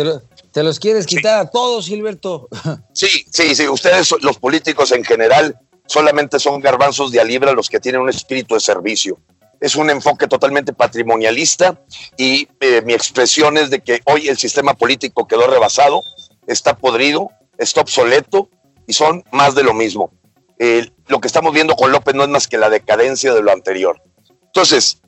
[0.52, 2.48] Te, los quieres quitar a todos, Gilberto.
[2.94, 3.68] Sí, sí, sí.
[3.68, 8.10] Ustedes, los políticos en general, solamente son garbanzos de a libra los que tienen un
[8.10, 9.18] espíritu de servicio.
[9.60, 11.82] Es un enfoque totalmente patrimonialista
[12.18, 16.02] y eh, mi expresión es de que hoy el sistema político quedó rebasado,
[16.48, 18.50] está podrido, está obsoleto
[18.88, 20.12] y son más de lo mismo.
[20.60, 23.52] Eh, lo que estamos viendo con López no es más que la decadencia de lo
[23.52, 24.02] anterior.
[24.46, 25.02] Entonces,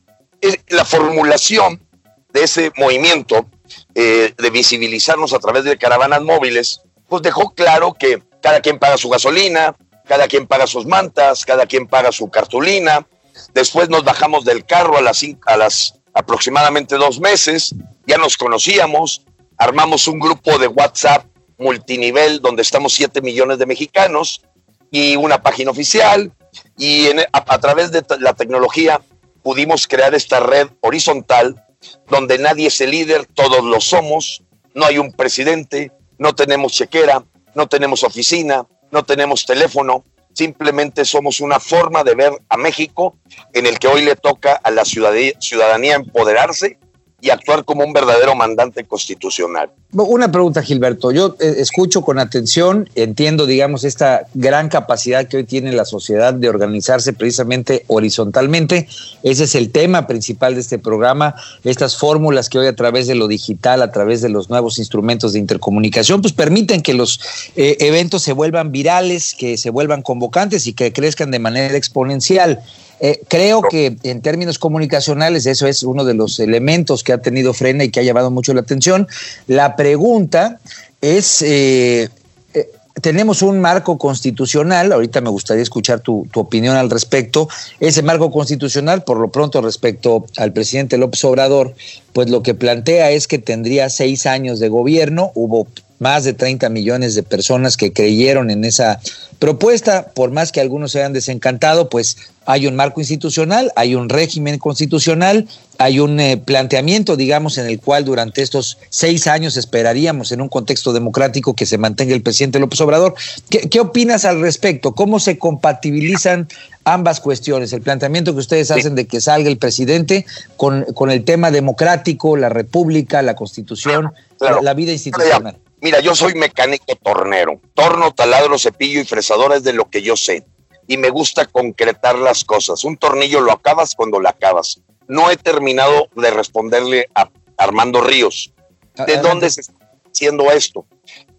[0.68, 1.86] la formulación
[2.34, 3.48] de ese movimiento
[3.96, 8.98] eh, de visibilizarnos a través de caravanas móviles, pues dejó claro que cada quien paga
[8.98, 9.76] su gasolina,
[10.06, 13.08] cada quien paga sus mantas, cada quien paga su cartulina.
[13.54, 17.74] Después nos bajamos del carro a las, a las aproximadamente dos meses,
[18.06, 19.26] ya nos conocíamos,
[19.58, 21.26] armamos un grupo de WhatsApp
[21.58, 24.42] multinivel donde estamos siete millones de mexicanos
[24.90, 26.32] y una página oficial
[26.78, 29.02] y a, través de la tecnología
[29.44, 31.64] pudimos crear esta red horizontal
[32.08, 37.24] donde nadie es el líder, todos lo somos, no hay un presidente, no tenemos chequera,
[37.56, 43.18] no tenemos oficina, no tenemos teléfono, simplemente somos una forma de ver a México
[43.54, 46.78] en el que hoy le toca a la ciudadanía empoderarse
[47.22, 49.70] y actuar como un verdadero mandante constitucional.
[49.94, 51.12] Una pregunta, Gilberto.
[51.12, 56.34] Yo eh, escucho con atención, entiendo, digamos, esta gran capacidad que hoy tiene la sociedad
[56.34, 58.88] de organizarse precisamente horizontalmente.
[59.22, 61.36] Ese es el tema principal de este programa.
[61.64, 65.34] Estas fórmulas que hoy a través de lo digital, a través de los nuevos instrumentos
[65.34, 67.20] de intercomunicación, pues permiten que los
[67.56, 72.62] eh, eventos se vuelvan virales, que se vuelvan convocantes y que crezcan de manera exponencial.
[73.04, 77.52] Eh, creo que en términos comunicacionales eso es uno de los elementos que ha tenido
[77.52, 79.08] Frena y que ha llamado mucho la atención.
[79.48, 80.60] La pregunta
[81.02, 82.10] es, eh,
[82.54, 82.70] eh,
[83.02, 88.30] tenemos un marco constitucional, ahorita me gustaría escuchar tu, tu, opinión al respecto, ese marco
[88.30, 91.74] constitucional, por lo pronto respecto al presidente López Obrador,
[92.14, 96.70] pues lo que plantea es que tendría seis años de gobierno, hubo más de 30
[96.70, 99.00] millones de personas que creyeron en esa
[99.38, 104.10] propuesta, por más que algunos se hayan desencantado, pues hay un marco institucional, hay un
[104.10, 105.48] régimen constitucional,
[105.78, 110.50] hay un eh, planteamiento, digamos, en el cual durante estos seis años esperaríamos en un
[110.50, 113.14] contexto democrático que se mantenga el presidente López Obrador.
[113.50, 114.94] ¿Qué, qué opinas al respecto?
[114.94, 116.48] ¿Cómo se compatibilizan
[116.84, 117.74] ambas cuestiones?
[117.74, 120.26] El planteamiento que ustedes hacen de que salga el presidente
[120.58, 124.56] con, con el tema democrático, la república, la constitución, Claro.
[124.58, 125.58] la, la vida institucional.
[125.82, 127.60] Mira, yo soy mecánico tornero.
[127.76, 130.44] Torno, taladro, cepillo y fresadora es de lo que yo sé.
[130.92, 132.84] Y me gusta concretar las cosas.
[132.84, 134.82] Un tornillo lo acabas cuando lo acabas.
[135.08, 138.52] No he terminado de responderle a Armando Ríos.
[138.96, 139.30] ¿De Adelante.
[139.30, 139.74] dónde se está
[140.12, 140.86] haciendo esto?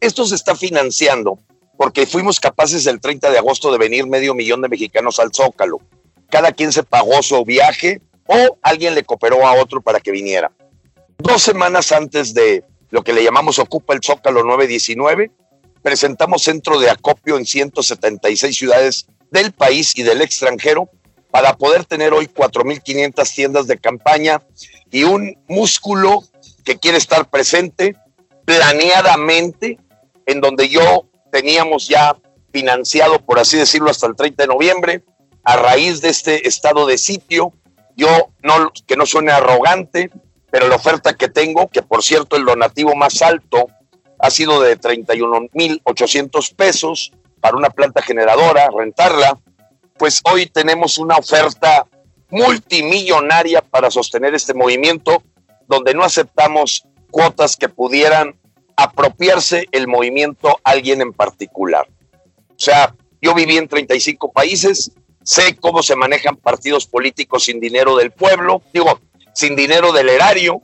[0.00, 1.38] Esto se está financiando
[1.76, 5.82] porque fuimos capaces el 30 de agosto de venir medio millón de mexicanos al Zócalo.
[6.30, 10.50] Cada quien se pagó su viaje o alguien le cooperó a otro para que viniera.
[11.18, 15.30] Dos semanas antes de lo que le llamamos Ocupa el Zócalo 919,
[15.82, 20.88] presentamos centro de acopio en 176 ciudades del país y del extranjero
[21.30, 24.42] para poder tener hoy 4.500 tiendas de campaña
[24.90, 26.22] y un músculo
[26.64, 27.96] que quiere estar presente
[28.44, 29.78] planeadamente
[30.26, 32.16] en donde yo teníamos ya
[32.52, 35.04] financiado, por así decirlo, hasta el 30 de noviembre,
[35.42, 37.54] a raíz de este estado de sitio,
[37.96, 40.10] yo no, que no suene arrogante,
[40.50, 43.68] pero la oferta que tengo, que por cierto el donativo más alto
[44.18, 47.12] ha sido de 31.800 pesos
[47.42, 49.36] para una planta generadora, rentarla,
[49.98, 51.86] pues hoy tenemos una oferta
[52.30, 55.24] multimillonaria para sostener este movimiento,
[55.66, 58.38] donde no aceptamos cuotas que pudieran
[58.76, 61.88] apropiarse el movimiento a alguien en particular.
[62.50, 64.92] O sea, yo viví en 35 países,
[65.24, 69.00] sé cómo se manejan partidos políticos sin dinero del pueblo, digo,
[69.34, 70.62] sin dinero del erario.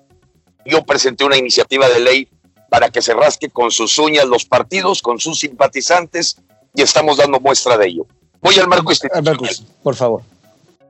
[0.64, 2.28] Yo presenté una iniciativa de ley
[2.70, 6.36] para que se rasque con sus uñas los partidos, con sus simpatizantes,
[6.78, 8.06] y estamos dando muestra de ello.
[8.40, 9.36] Voy al marco institucional.
[9.36, 10.22] Marcos, por favor.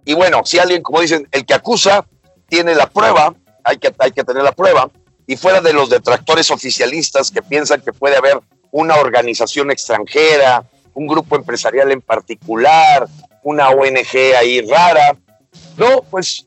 [0.04, 2.06] Y bueno, si alguien, como dicen, el que acusa
[2.46, 3.34] tiene la prueba,
[3.64, 4.90] hay que, hay que tener la prueba,
[5.26, 8.38] y fuera de los detractores oficialistas que piensan que puede haber
[8.70, 10.62] una organización extranjera,
[10.92, 13.08] un grupo empresarial en particular,
[13.42, 15.16] una ONG ahí rara,
[15.78, 16.46] no, pues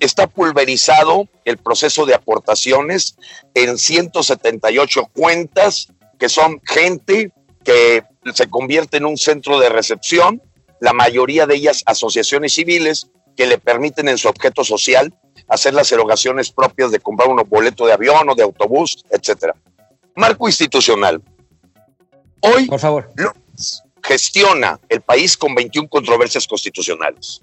[0.00, 3.14] está pulverizado el proceso de aportaciones
[3.54, 5.86] en 178 cuentas
[6.18, 7.30] que son gente
[7.62, 8.02] que
[8.32, 10.42] se convierte en un centro de recepción,
[10.80, 15.12] la mayoría de ellas asociaciones civiles que le permiten en su objeto social
[15.48, 19.54] hacer las erogaciones propias de comprar un boleto de avión o de autobús, etcétera.
[20.14, 21.20] Marco institucional.
[22.40, 23.10] Hoy Por favor.
[23.16, 27.42] López gestiona el país con 21 controversias constitucionales.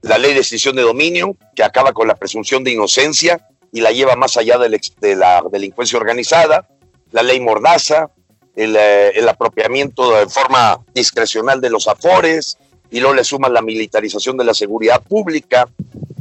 [0.00, 3.90] La ley de extinción de dominio, que acaba con la presunción de inocencia y la
[3.90, 6.68] lleva más allá de la delincuencia organizada,
[7.10, 8.10] la ley Mordaza,
[8.56, 12.58] el, eh, el apropiamiento de forma discrecional de los afores,
[12.90, 15.68] y luego le sumas la militarización de la seguridad pública,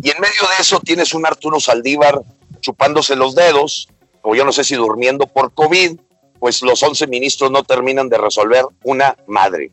[0.02, 2.22] y en medio de eso tienes un Arturo Saldívar
[2.62, 3.90] chupándose los dedos,
[4.22, 6.00] o yo no sé si durmiendo por COVID,
[6.40, 9.72] pues los 11 ministros no terminan de resolver una madre.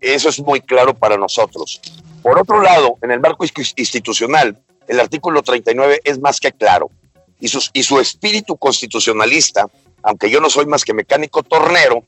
[0.00, 1.80] Eso es muy claro para nosotros.
[2.22, 3.44] Por otro lado, en el marco
[3.76, 6.90] institucional, el artículo 39 es más que claro.
[7.40, 9.66] Y, sus- y su espíritu constitucionalista,
[10.04, 12.04] aunque yo no soy más que mecánico tornero,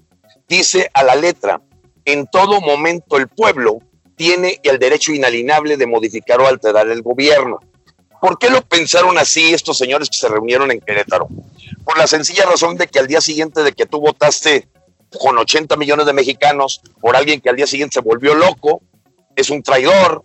[0.48, 1.60] dice a la letra,
[2.04, 3.78] en todo momento el pueblo
[4.14, 7.58] tiene el derecho inalienable de modificar o alterar el gobierno.
[8.20, 11.28] ¿Por qué lo pensaron así estos señores que se reunieron en Querétaro?
[11.84, 14.68] Por la sencilla razón de que al día siguiente de que tú votaste
[15.20, 18.80] con 80 millones de mexicanos por alguien que al día siguiente se volvió loco,
[19.34, 20.24] es un traidor,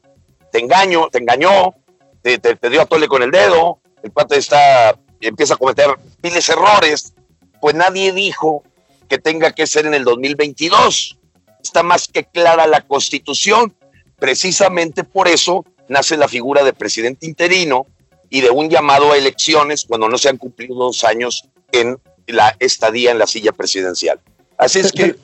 [0.51, 1.75] te engaño, te engañó,
[2.21, 5.87] te, te- dio a tole con el dedo, el cuate está, empieza a cometer
[6.23, 7.13] miles errores,
[7.61, 8.63] pues nadie dijo
[9.07, 11.17] que tenga que ser en el 2022.
[11.63, 13.73] Está más que clara la constitución.
[14.19, 17.85] Precisamente por eso nace la figura de presidente interino
[18.29, 22.55] y de un llamado a elecciones cuando no se han cumplido dos años en la
[22.59, 24.19] estadía en la silla presidencial.
[24.57, 25.19] Así es que el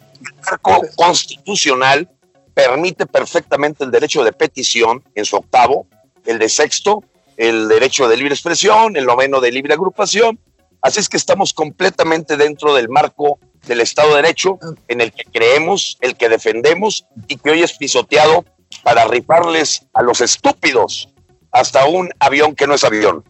[0.45, 2.09] marco constitucional
[2.53, 5.87] permite perfectamente el derecho de petición en su octavo,
[6.25, 7.03] el de sexto,
[7.37, 10.39] el derecho de libre expresión, el noveno de libre agrupación.
[10.81, 15.23] Así es que estamos completamente dentro del marco del Estado de Derecho en el que
[15.25, 18.45] creemos, el que defendemos y que hoy es pisoteado
[18.83, 21.09] para rifarles a los estúpidos
[21.51, 23.23] hasta un avión que no es avión.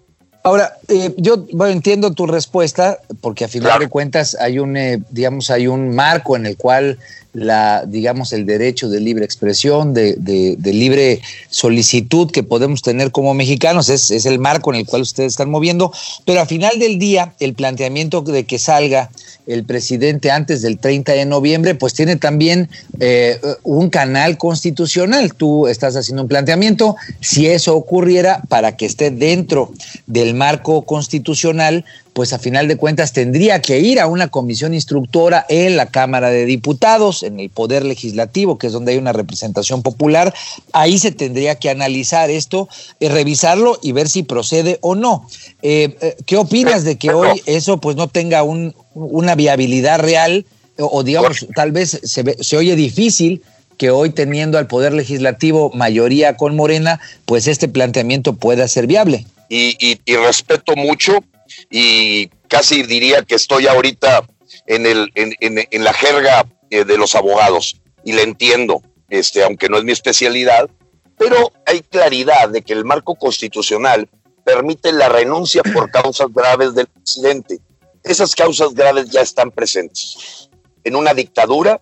[0.44, 3.80] Ahora, eh, yo bueno, entiendo tu respuesta, porque a final Claro.
[3.82, 7.00] de cuentas hay un, eh, digamos, hay un marco en el cual
[7.38, 11.22] la, digamos, el derecho de libre expresión, de, de, libre
[11.52, 15.52] solicitud que podemos tener como mexicanos, es, es, el marco en el cual ustedes están
[15.52, 15.92] moviendo,
[16.26, 19.12] pero al final del día, el planteamiento de que salga
[19.46, 22.70] el presidente antes del 30 de noviembre, pues tiene también
[23.00, 25.34] eh, un canal constitucional.
[25.36, 29.72] Tú estás haciendo un planteamiento, si eso ocurriera, para que esté dentro
[30.08, 31.86] del marco constitucional,
[32.18, 36.32] pues a final de cuentas tendría que ir a una comisión instructora en la Cámara
[36.32, 40.34] de Diputados, en el Poder Legislativo, que es donde hay una representación popular.
[40.74, 45.28] Ahí se tendría que analizar esto, eh, revisarlo y ver si procede o no.
[45.62, 50.48] Eh, eh, ¿Qué opinas de que hoy eso pues no tenga un, una viabilidad real
[50.80, 53.44] o, digamos tal vez se, oye difícil
[53.78, 59.28] que hoy teniendo al Poder Legislativo mayoría con Morena, pues este planteamiento pueda ser viable?
[59.50, 61.24] y respeto mucho
[61.70, 64.28] y casi diría que estoy ahorita
[64.66, 69.70] en, el, en, en, la jerga eh, de los abogados y le entiendo, este, aunque
[69.70, 70.70] no es mi especialidad,
[71.18, 74.10] pero hay claridad de que el marco constitucional
[74.44, 77.60] permite la renuncia por causas graves del presidente.
[78.04, 80.50] Esas causas graves ya están presentes
[80.84, 81.82] en una dictadura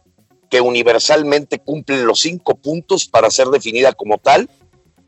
[0.49, 4.49] que universalmente cumple los cinco puntos para ser definida como tal,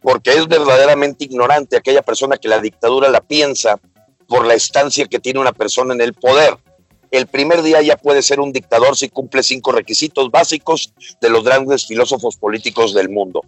[0.01, 3.79] porque es verdaderamente ignorante aquella persona que la dictadura la piensa
[4.27, 6.57] por la estancia que tiene una persona en el poder.
[7.09, 11.43] El primer día ya puede ser un dictador si cumple cinco requisitos básicos de los
[11.43, 13.41] grandes filósofos políticos del mundo.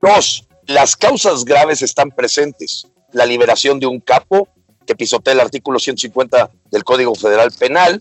[0.00, 2.86] Dos, las causas graves están presentes.
[3.12, 4.48] La liberación de un capo
[4.86, 7.98] que pisotea el artículo 150 del Código Federal Penal.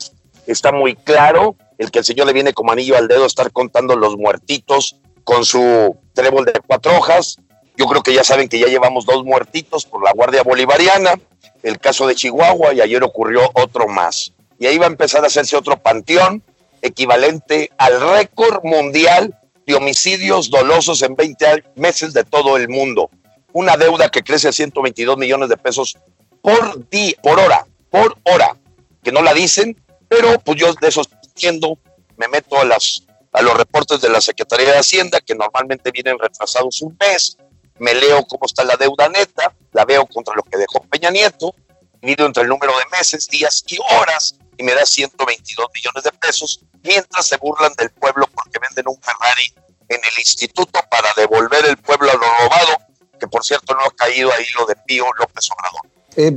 [0.48, 3.96] Está muy claro el que el señor le viene como anillo al dedo estar contando
[3.96, 7.38] los muertitos con su trébol de cuatro hojas.
[7.78, 11.16] Yo creo que ya saben que ya llevamos dos muertitos por la Guardia Bolivariana
[11.64, 14.34] el caso de Chihuahua y ayer ocurrió otro más.
[14.60, 16.44] Y ahí va a empezar a hacerse otro panteón
[16.82, 23.10] equivalente al récord mundial de homicidios dolosos en 20 meses de todo el mundo.
[23.54, 25.98] Una deuda que crece a 122 millones de pesos
[26.42, 28.58] por día, por hora, por hora,
[29.02, 31.78] que no la dicen, pero pues yo de eso entiendo,
[32.18, 33.04] me meto a las
[33.34, 37.36] a los reportes de la Secretaría de Hacienda que normalmente vienen retrasados un mes,
[37.80, 41.56] me leo cómo está la deuda neta, la veo contra lo que dejó Peña Nieto,
[42.02, 46.12] mido entre el número de meses, días y horas y me da 122 millones de
[46.12, 49.54] pesos, mientras se burlan del pueblo porque venden un Ferrari
[49.90, 52.78] en el instituto para devolver el pueblo a lo robado,
[53.20, 55.94] que por cierto no ha caído ahí lo de Pío López Obrador.
[56.16, 56.32] Eh,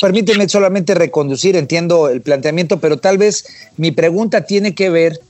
[0.00, 3.44] permíteme solamente reconducir, entiendo el planteamiento, pero tal vez
[3.76, 5.20] mi pregunta tiene que ver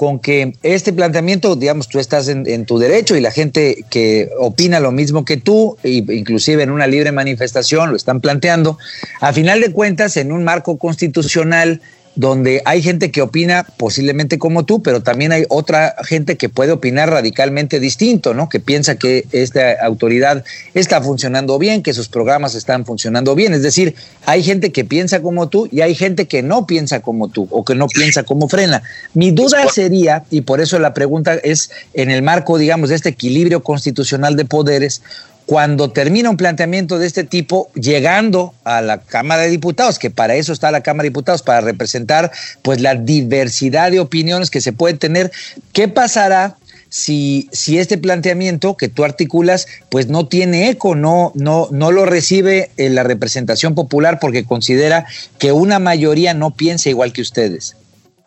[0.00, 4.80] con que este planteamiento, digamos, tú estás en, tu derecho y la gente que opina
[4.80, 8.78] lo mismo que tú, inclusive en una libre manifestación, lo están planteando,
[9.20, 11.82] a final de cuentas, en un marco constitucional
[12.16, 16.72] donde hay gente que opina posiblemente como tú, pero también hay otra gente que puede
[16.72, 18.48] opinar radicalmente distinto, ¿no?
[18.48, 20.44] Que piensa que esta autoridad
[20.74, 23.54] está funcionando bien, que sus programas están funcionando bien.
[23.54, 23.94] Es decir,
[24.26, 27.64] hay gente que piensa como tú y hay gente que no piensa como tú o
[27.64, 28.82] que no piensa como frena.
[29.14, 33.10] Mi duda sería, y por eso la pregunta es en el marco, digamos, de este
[33.10, 35.02] equilibrio constitucional de poderes,
[35.50, 40.36] cuando termina un planteamiento de este tipo, llegando a la Cámara de Diputados, que para
[40.36, 42.30] eso está la Cámara de Diputados, para representar
[42.62, 45.32] pues la diversidad de opiniones que se pueden tener,
[45.72, 46.56] ¿qué pasará?
[46.88, 52.06] Si, si, este planteamiento que tú articulas pues no tiene eco, no, no, no lo
[52.06, 55.06] recibe en la representación popular porque considera
[55.38, 57.74] que una mayoría no piensa igual que ustedes.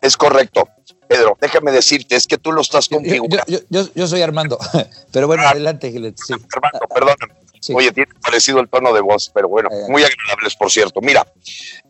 [0.02, 0.68] Es correcto.
[1.14, 3.44] Pedro, déjame decirte, es que tú lo estás configurando.
[3.70, 4.58] Yo, soy Armando,
[5.12, 6.34] pero bueno, ah, adelante, Sí.
[6.52, 7.34] Armando, perdóname.
[7.72, 11.00] Oye, tiene parecido el tono de voz, pero bueno, muy agradables, por cierto.
[11.00, 11.24] Mira,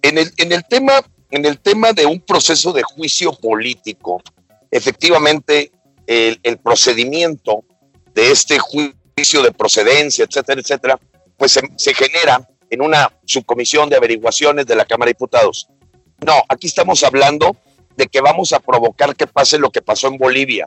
[0.03, 1.01] en el, en el tema,
[1.31, 4.23] en el tema de un proceso de juicio político,
[4.71, 5.73] efectivamente,
[6.07, 7.65] el, el procedimiento
[8.15, 11.01] de este juicio de procedencia, etcétera, etcétera,
[11.39, 15.67] pues se, se genera en una subcomisión de averiguaciones de la Cámara de Diputados.
[16.21, 17.57] No, aquí estamos hablando
[17.97, 20.67] de que vamos a provocar que pase lo que pasó en Bolivia.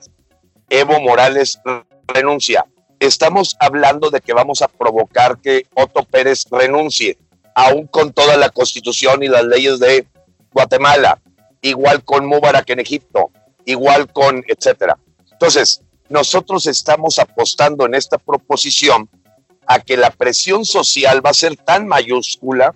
[0.70, 1.60] Evo Morales
[2.08, 2.66] renuncia.
[3.00, 7.18] Estamos hablando de que vamos a provocar que Otto Pérez renuncie,
[7.54, 10.08] aún con toda la constitución y las leyes de
[10.52, 11.22] Guatemala,
[11.62, 13.32] igual con Mubarak en Egipto,
[13.66, 14.98] igual con etcétera.
[15.32, 19.10] Entonces, nosotros estamos apostando en esta proposición
[19.68, 22.74] a que la presión social va a ser tan mayúscula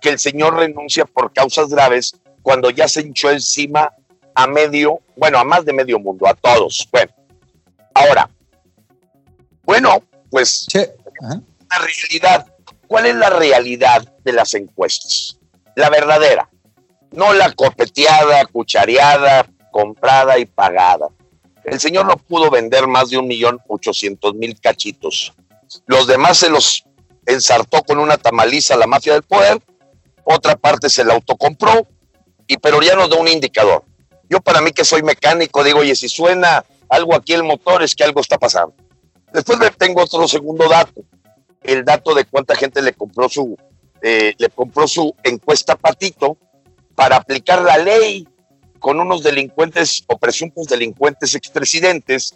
[0.00, 3.92] que el señor renuncia por causas graves cuando ya se hinchó encima
[4.34, 6.88] a medio, bueno, a más de medio mundo, a todos.
[6.90, 7.12] Bueno,
[7.94, 8.30] ahora,
[9.64, 12.46] bueno, pues la realidad,
[12.86, 15.38] ¿cuál es la realidad de las encuestas?
[15.74, 16.48] La verdadera,
[17.12, 21.08] no la copeteada, cuchareada, comprada y pagada.
[21.64, 25.34] El señor no pudo vender más de un millón ochocientos mil cachitos.
[25.86, 26.84] Los demás se los
[27.26, 29.60] ensartó con una tamaliza la mafia del poder,
[30.24, 31.86] otra parte se la autocompró,
[32.50, 33.84] y pero ya nos da un indicador.
[34.28, 37.94] Yo para mí que soy mecánico digo, oye, si suena algo aquí el motor es
[37.94, 38.74] que algo está pasando.
[39.32, 41.04] Después tengo otro segundo dato,
[41.62, 43.56] el dato de cuánta gente le compró su,
[44.02, 46.36] eh, le compró su encuesta patito
[46.96, 48.26] para aplicar la ley
[48.80, 52.34] con unos delincuentes o presuntos delincuentes expresidentes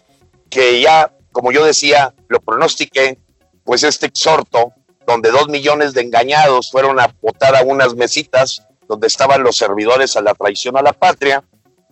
[0.49, 3.19] que ya, como yo decía, lo pronostiqué,
[3.65, 4.71] pues este exhorto,
[5.05, 10.15] donde dos millones de engañados fueron a votar a unas mesitas donde estaban los servidores
[10.15, 11.43] a la traición a la patria,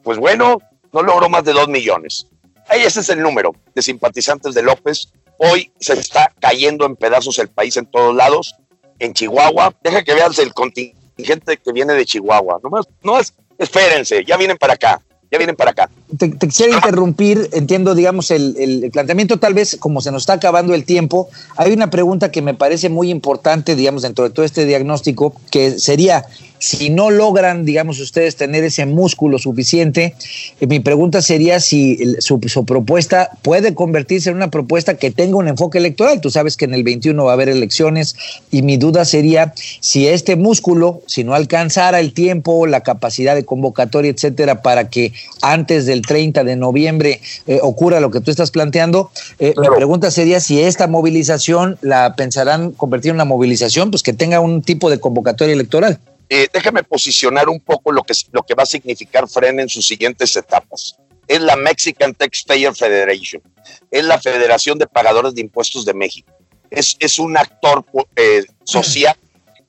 [0.03, 0.59] pues bueno,
[0.91, 2.27] no logró más de dos millones.
[2.69, 5.09] Ahí ese es el número de simpatizantes de López.
[5.37, 8.55] Hoy se está cayendo en pedazos el país en todos lados.
[8.99, 12.59] En Chihuahua, deja que veas el contingente que viene de Chihuahua.
[12.63, 15.01] Nomás, no es, espérense, ya vienen para acá
[15.33, 15.89] ya vienen para acá.
[16.15, 20.75] Te, quisiera interrumpir, entiendo, digamos, el, el, planteamiento, tal vez como se nos está acabando
[20.75, 21.27] el tiempo,
[21.57, 25.79] hay una pregunta que me parece muy importante, digamos, dentro de todo este diagnóstico, que
[25.79, 26.27] sería,
[26.63, 30.15] si no logran, digamos, ustedes tener ese músculo suficiente,
[30.61, 35.49] eh, mi pregunta sería si su, propuesta puede convertirse en una propuesta que tenga un
[35.49, 36.21] enfoque electoral.
[36.21, 38.15] Tú sabes que en el 21 va a haber elecciones
[38.49, 43.43] y mi duda sería si este músculo, si no alcanzara el tiempo, la capacidad de
[43.43, 45.11] convocatoria, etcétera, para que
[45.41, 50.11] antes del 30 de noviembre eh, ocurra lo que tú estás planteando, eh, mi pregunta
[50.11, 54.89] sería si esta movilización la pensarán convertir en una movilización, pues que tenga un tipo
[54.89, 55.99] de convocatoria electoral.
[56.35, 59.85] Eh, déjame posicionar un poco lo que, lo que va a significar FREN en sus
[59.85, 60.95] siguientes etapas.
[61.27, 63.43] Es la Mexican Taxpayer Federation,
[63.91, 66.33] es la Federación de Pagadores de Impuestos de México.
[66.71, 69.15] Es, es un actor eh, social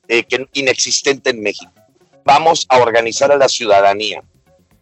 [0.07, 1.71] eh, que, inexistente en México.
[2.23, 4.23] Vamos a organizar a la ciudadanía,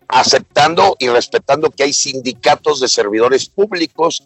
[0.08, 4.26] aceptando y respetando que hay sindicatos de servidores públicos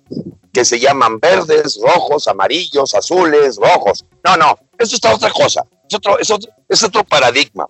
[0.53, 4.05] que se llaman verdes, rojos, amarillos, azules, rojos.
[4.24, 7.65] No, no, eso está otra cosa es otro, es otro, es otro paradigma.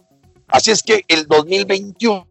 [0.47, 2.27] Así es que el 2021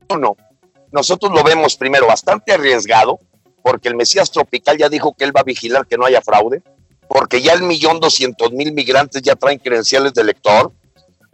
[0.93, 3.18] nosotros lo vemos primero bastante arriesgado,
[3.62, 6.62] porque el Mesías Tropical ya dijo que él va a vigilar que no haya fraude,
[7.09, 10.72] porque ya el millón doscientos mil migrantes ya traen credenciales de lector,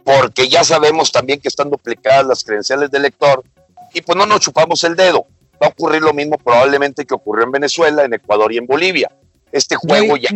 [0.03, 3.43] porque ya sabemos también que están duplicadas las credenciales de lector,
[3.93, 5.27] y pues no nos chupamos el dedo.
[5.61, 9.09] Va a ocurrir lo mismo probablemente que ocurrió en Venezuela, en Ecuador y en Bolivia.
[9.51, 10.31] Este juego ya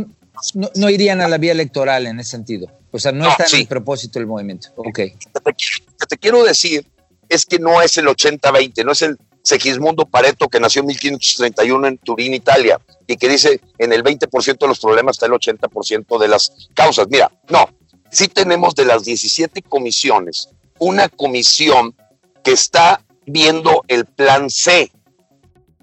[0.53, 2.67] no, irían a la vía electoral en ese sentido.
[2.91, 4.69] O sea, no, está en el propósito del movimiento.
[4.75, 4.99] Ok.
[5.33, 6.85] Lo que te quiero decir
[7.29, 11.87] es que no es el 80-20, no es el Segismundo Pareto que nació en 1531
[11.87, 16.19] en Turín, Italia, y que dice en el 20% de los problemas está el 80%
[16.19, 17.07] de las causas.
[17.09, 17.69] Mira, no,
[18.11, 21.95] sí tenemos de las 17 comisiones una comisión
[22.43, 24.91] que está viendo el plan C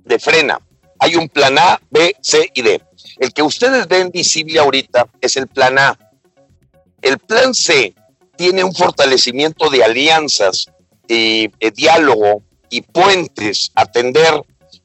[0.04, 0.60] de frena.
[0.98, 2.80] Hay un plan A, B, C y D.
[3.18, 5.98] El que ustedes ven visible ahorita es el plan A.
[7.04, 7.94] El plan C
[8.36, 10.66] tiene un fortalecimiento de alianzas,
[11.06, 14.42] y eh, diálogo y puentes, atender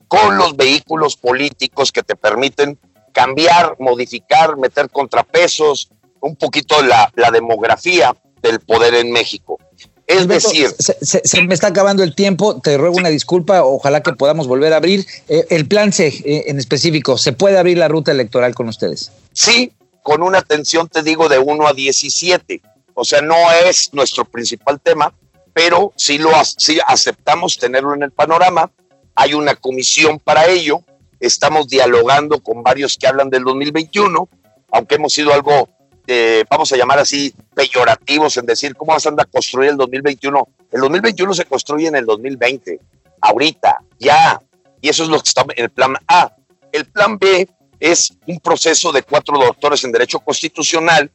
[0.07, 2.78] con los vehículos políticos que te permiten
[3.13, 5.89] cambiar, modificar, meter contrapesos,
[6.20, 9.57] un poquito la, la demografía del poder en México.
[10.05, 14.47] Es decir, se, me está acabando el tiempo, te ruego una disculpa, ojalá que podamos
[14.47, 15.05] volver a abrir.
[15.28, 19.11] Eh, el plan C eh, en específico, ¿se puede abrir la ruta electoral con ustedes?
[19.34, 19.72] Sí,
[20.03, 22.61] con una atención, te digo, de 1 a 17.
[22.93, 23.35] O sea, no
[23.65, 25.13] es nuestro principal tema,
[25.53, 26.31] pero sí, lo,
[26.87, 28.71] aceptamos tenerlo en el panorama.
[29.15, 30.81] Hay una comisión para ello.
[31.19, 34.29] Estamos dialogando con varios que hablan del 2021,
[34.71, 35.69] aunque hemos sido algo
[36.49, 40.47] vamos a llamar así, peyorativos en decir cómo vas a andar a construir el 2021.
[40.71, 42.79] El 2021 se construye en el 2020,
[43.21, 44.39] ahorita, ya.
[44.81, 46.33] Y eso es lo que está en el plan A.
[46.71, 47.47] El plan B
[47.80, 51.11] es un proceso de cuatro doctores en Derecho Constitucional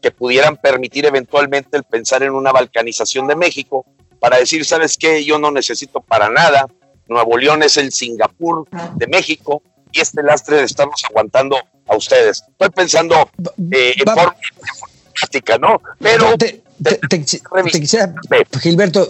[0.00, 3.84] que pudieran permitir eventualmente el pensar en una balcanización de México
[4.20, 5.24] para decir, ¿sabes qué?
[5.24, 6.66] Yo no necesito para nada.
[7.08, 9.62] Nuevo León es el Singapur de México
[9.92, 11.56] y este lastre de estarnos aguantando
[11.86, 12.42] a ustedes.
[12.48, 13.30] Estoy pensando
[13.72, 14.36] eh, en forma
[15.14, 15.80] práctica, ¿no?
[15.98, 16.36] Pero...
[16.36, 16.62] Te,
[17.72, 18.14] quisiera,
[18.60, 19.08] Gilberto,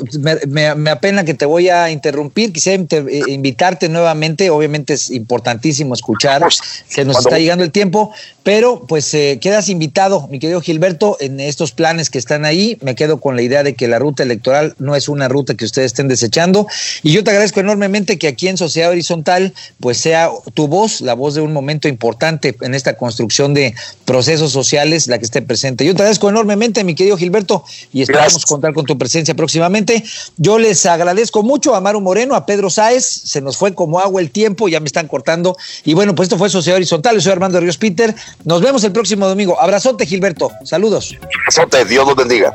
[0.49, 6.43] me, apena que te voy a interrumpir, quisiera eh, invitarte nuevamente, obviamente es importantísimo escuchar,
[6.89, 8.13] se nos está llegando el tiempo,
[8.43, 12.95] pero pues eh, quedas invitado, mi querido Gilberto, en estos planes que están ahí, me
[12.95, 15.87] quedo con la idea de que la ruta electoral no es una ruta que ustedes
[15.87, 16.67] estén desechando,
[17.03, 21.15] y yo te agradezco enormemente que aquí en Sociedad Horizontal pues sea tu voz, la
[21.15, 25.85] voz de un momento importante en esta construcción de procesos sociales, la que esté presente.
[25.85, 27.58] Yo te agradezco enormemente, mi querido Gilberto,
[27.93, 28.47] Y esperamos Gracias.
[28.47, 30.05] contar con tu presencia próximamente.
[30.37, 34.21] Yo les agradezco mucho a Maru Moreno, a Pedro Sáez, se nos fue como agua
[34.21, 35.57] el tiempo, ya me están cortando.
[35.85, 38.15] Y bueno, pues esto fue Sociedad Horizontal, yo soy Armando Ríos Peter.
[38.45, 39.61] Nos vemos el próximo domingo.
[39.61, 40.51] Abrazote, Gilberto.
[40.65, 41.17] Saludos.
[41.47, 42.55] Azote, Dios los bendiga.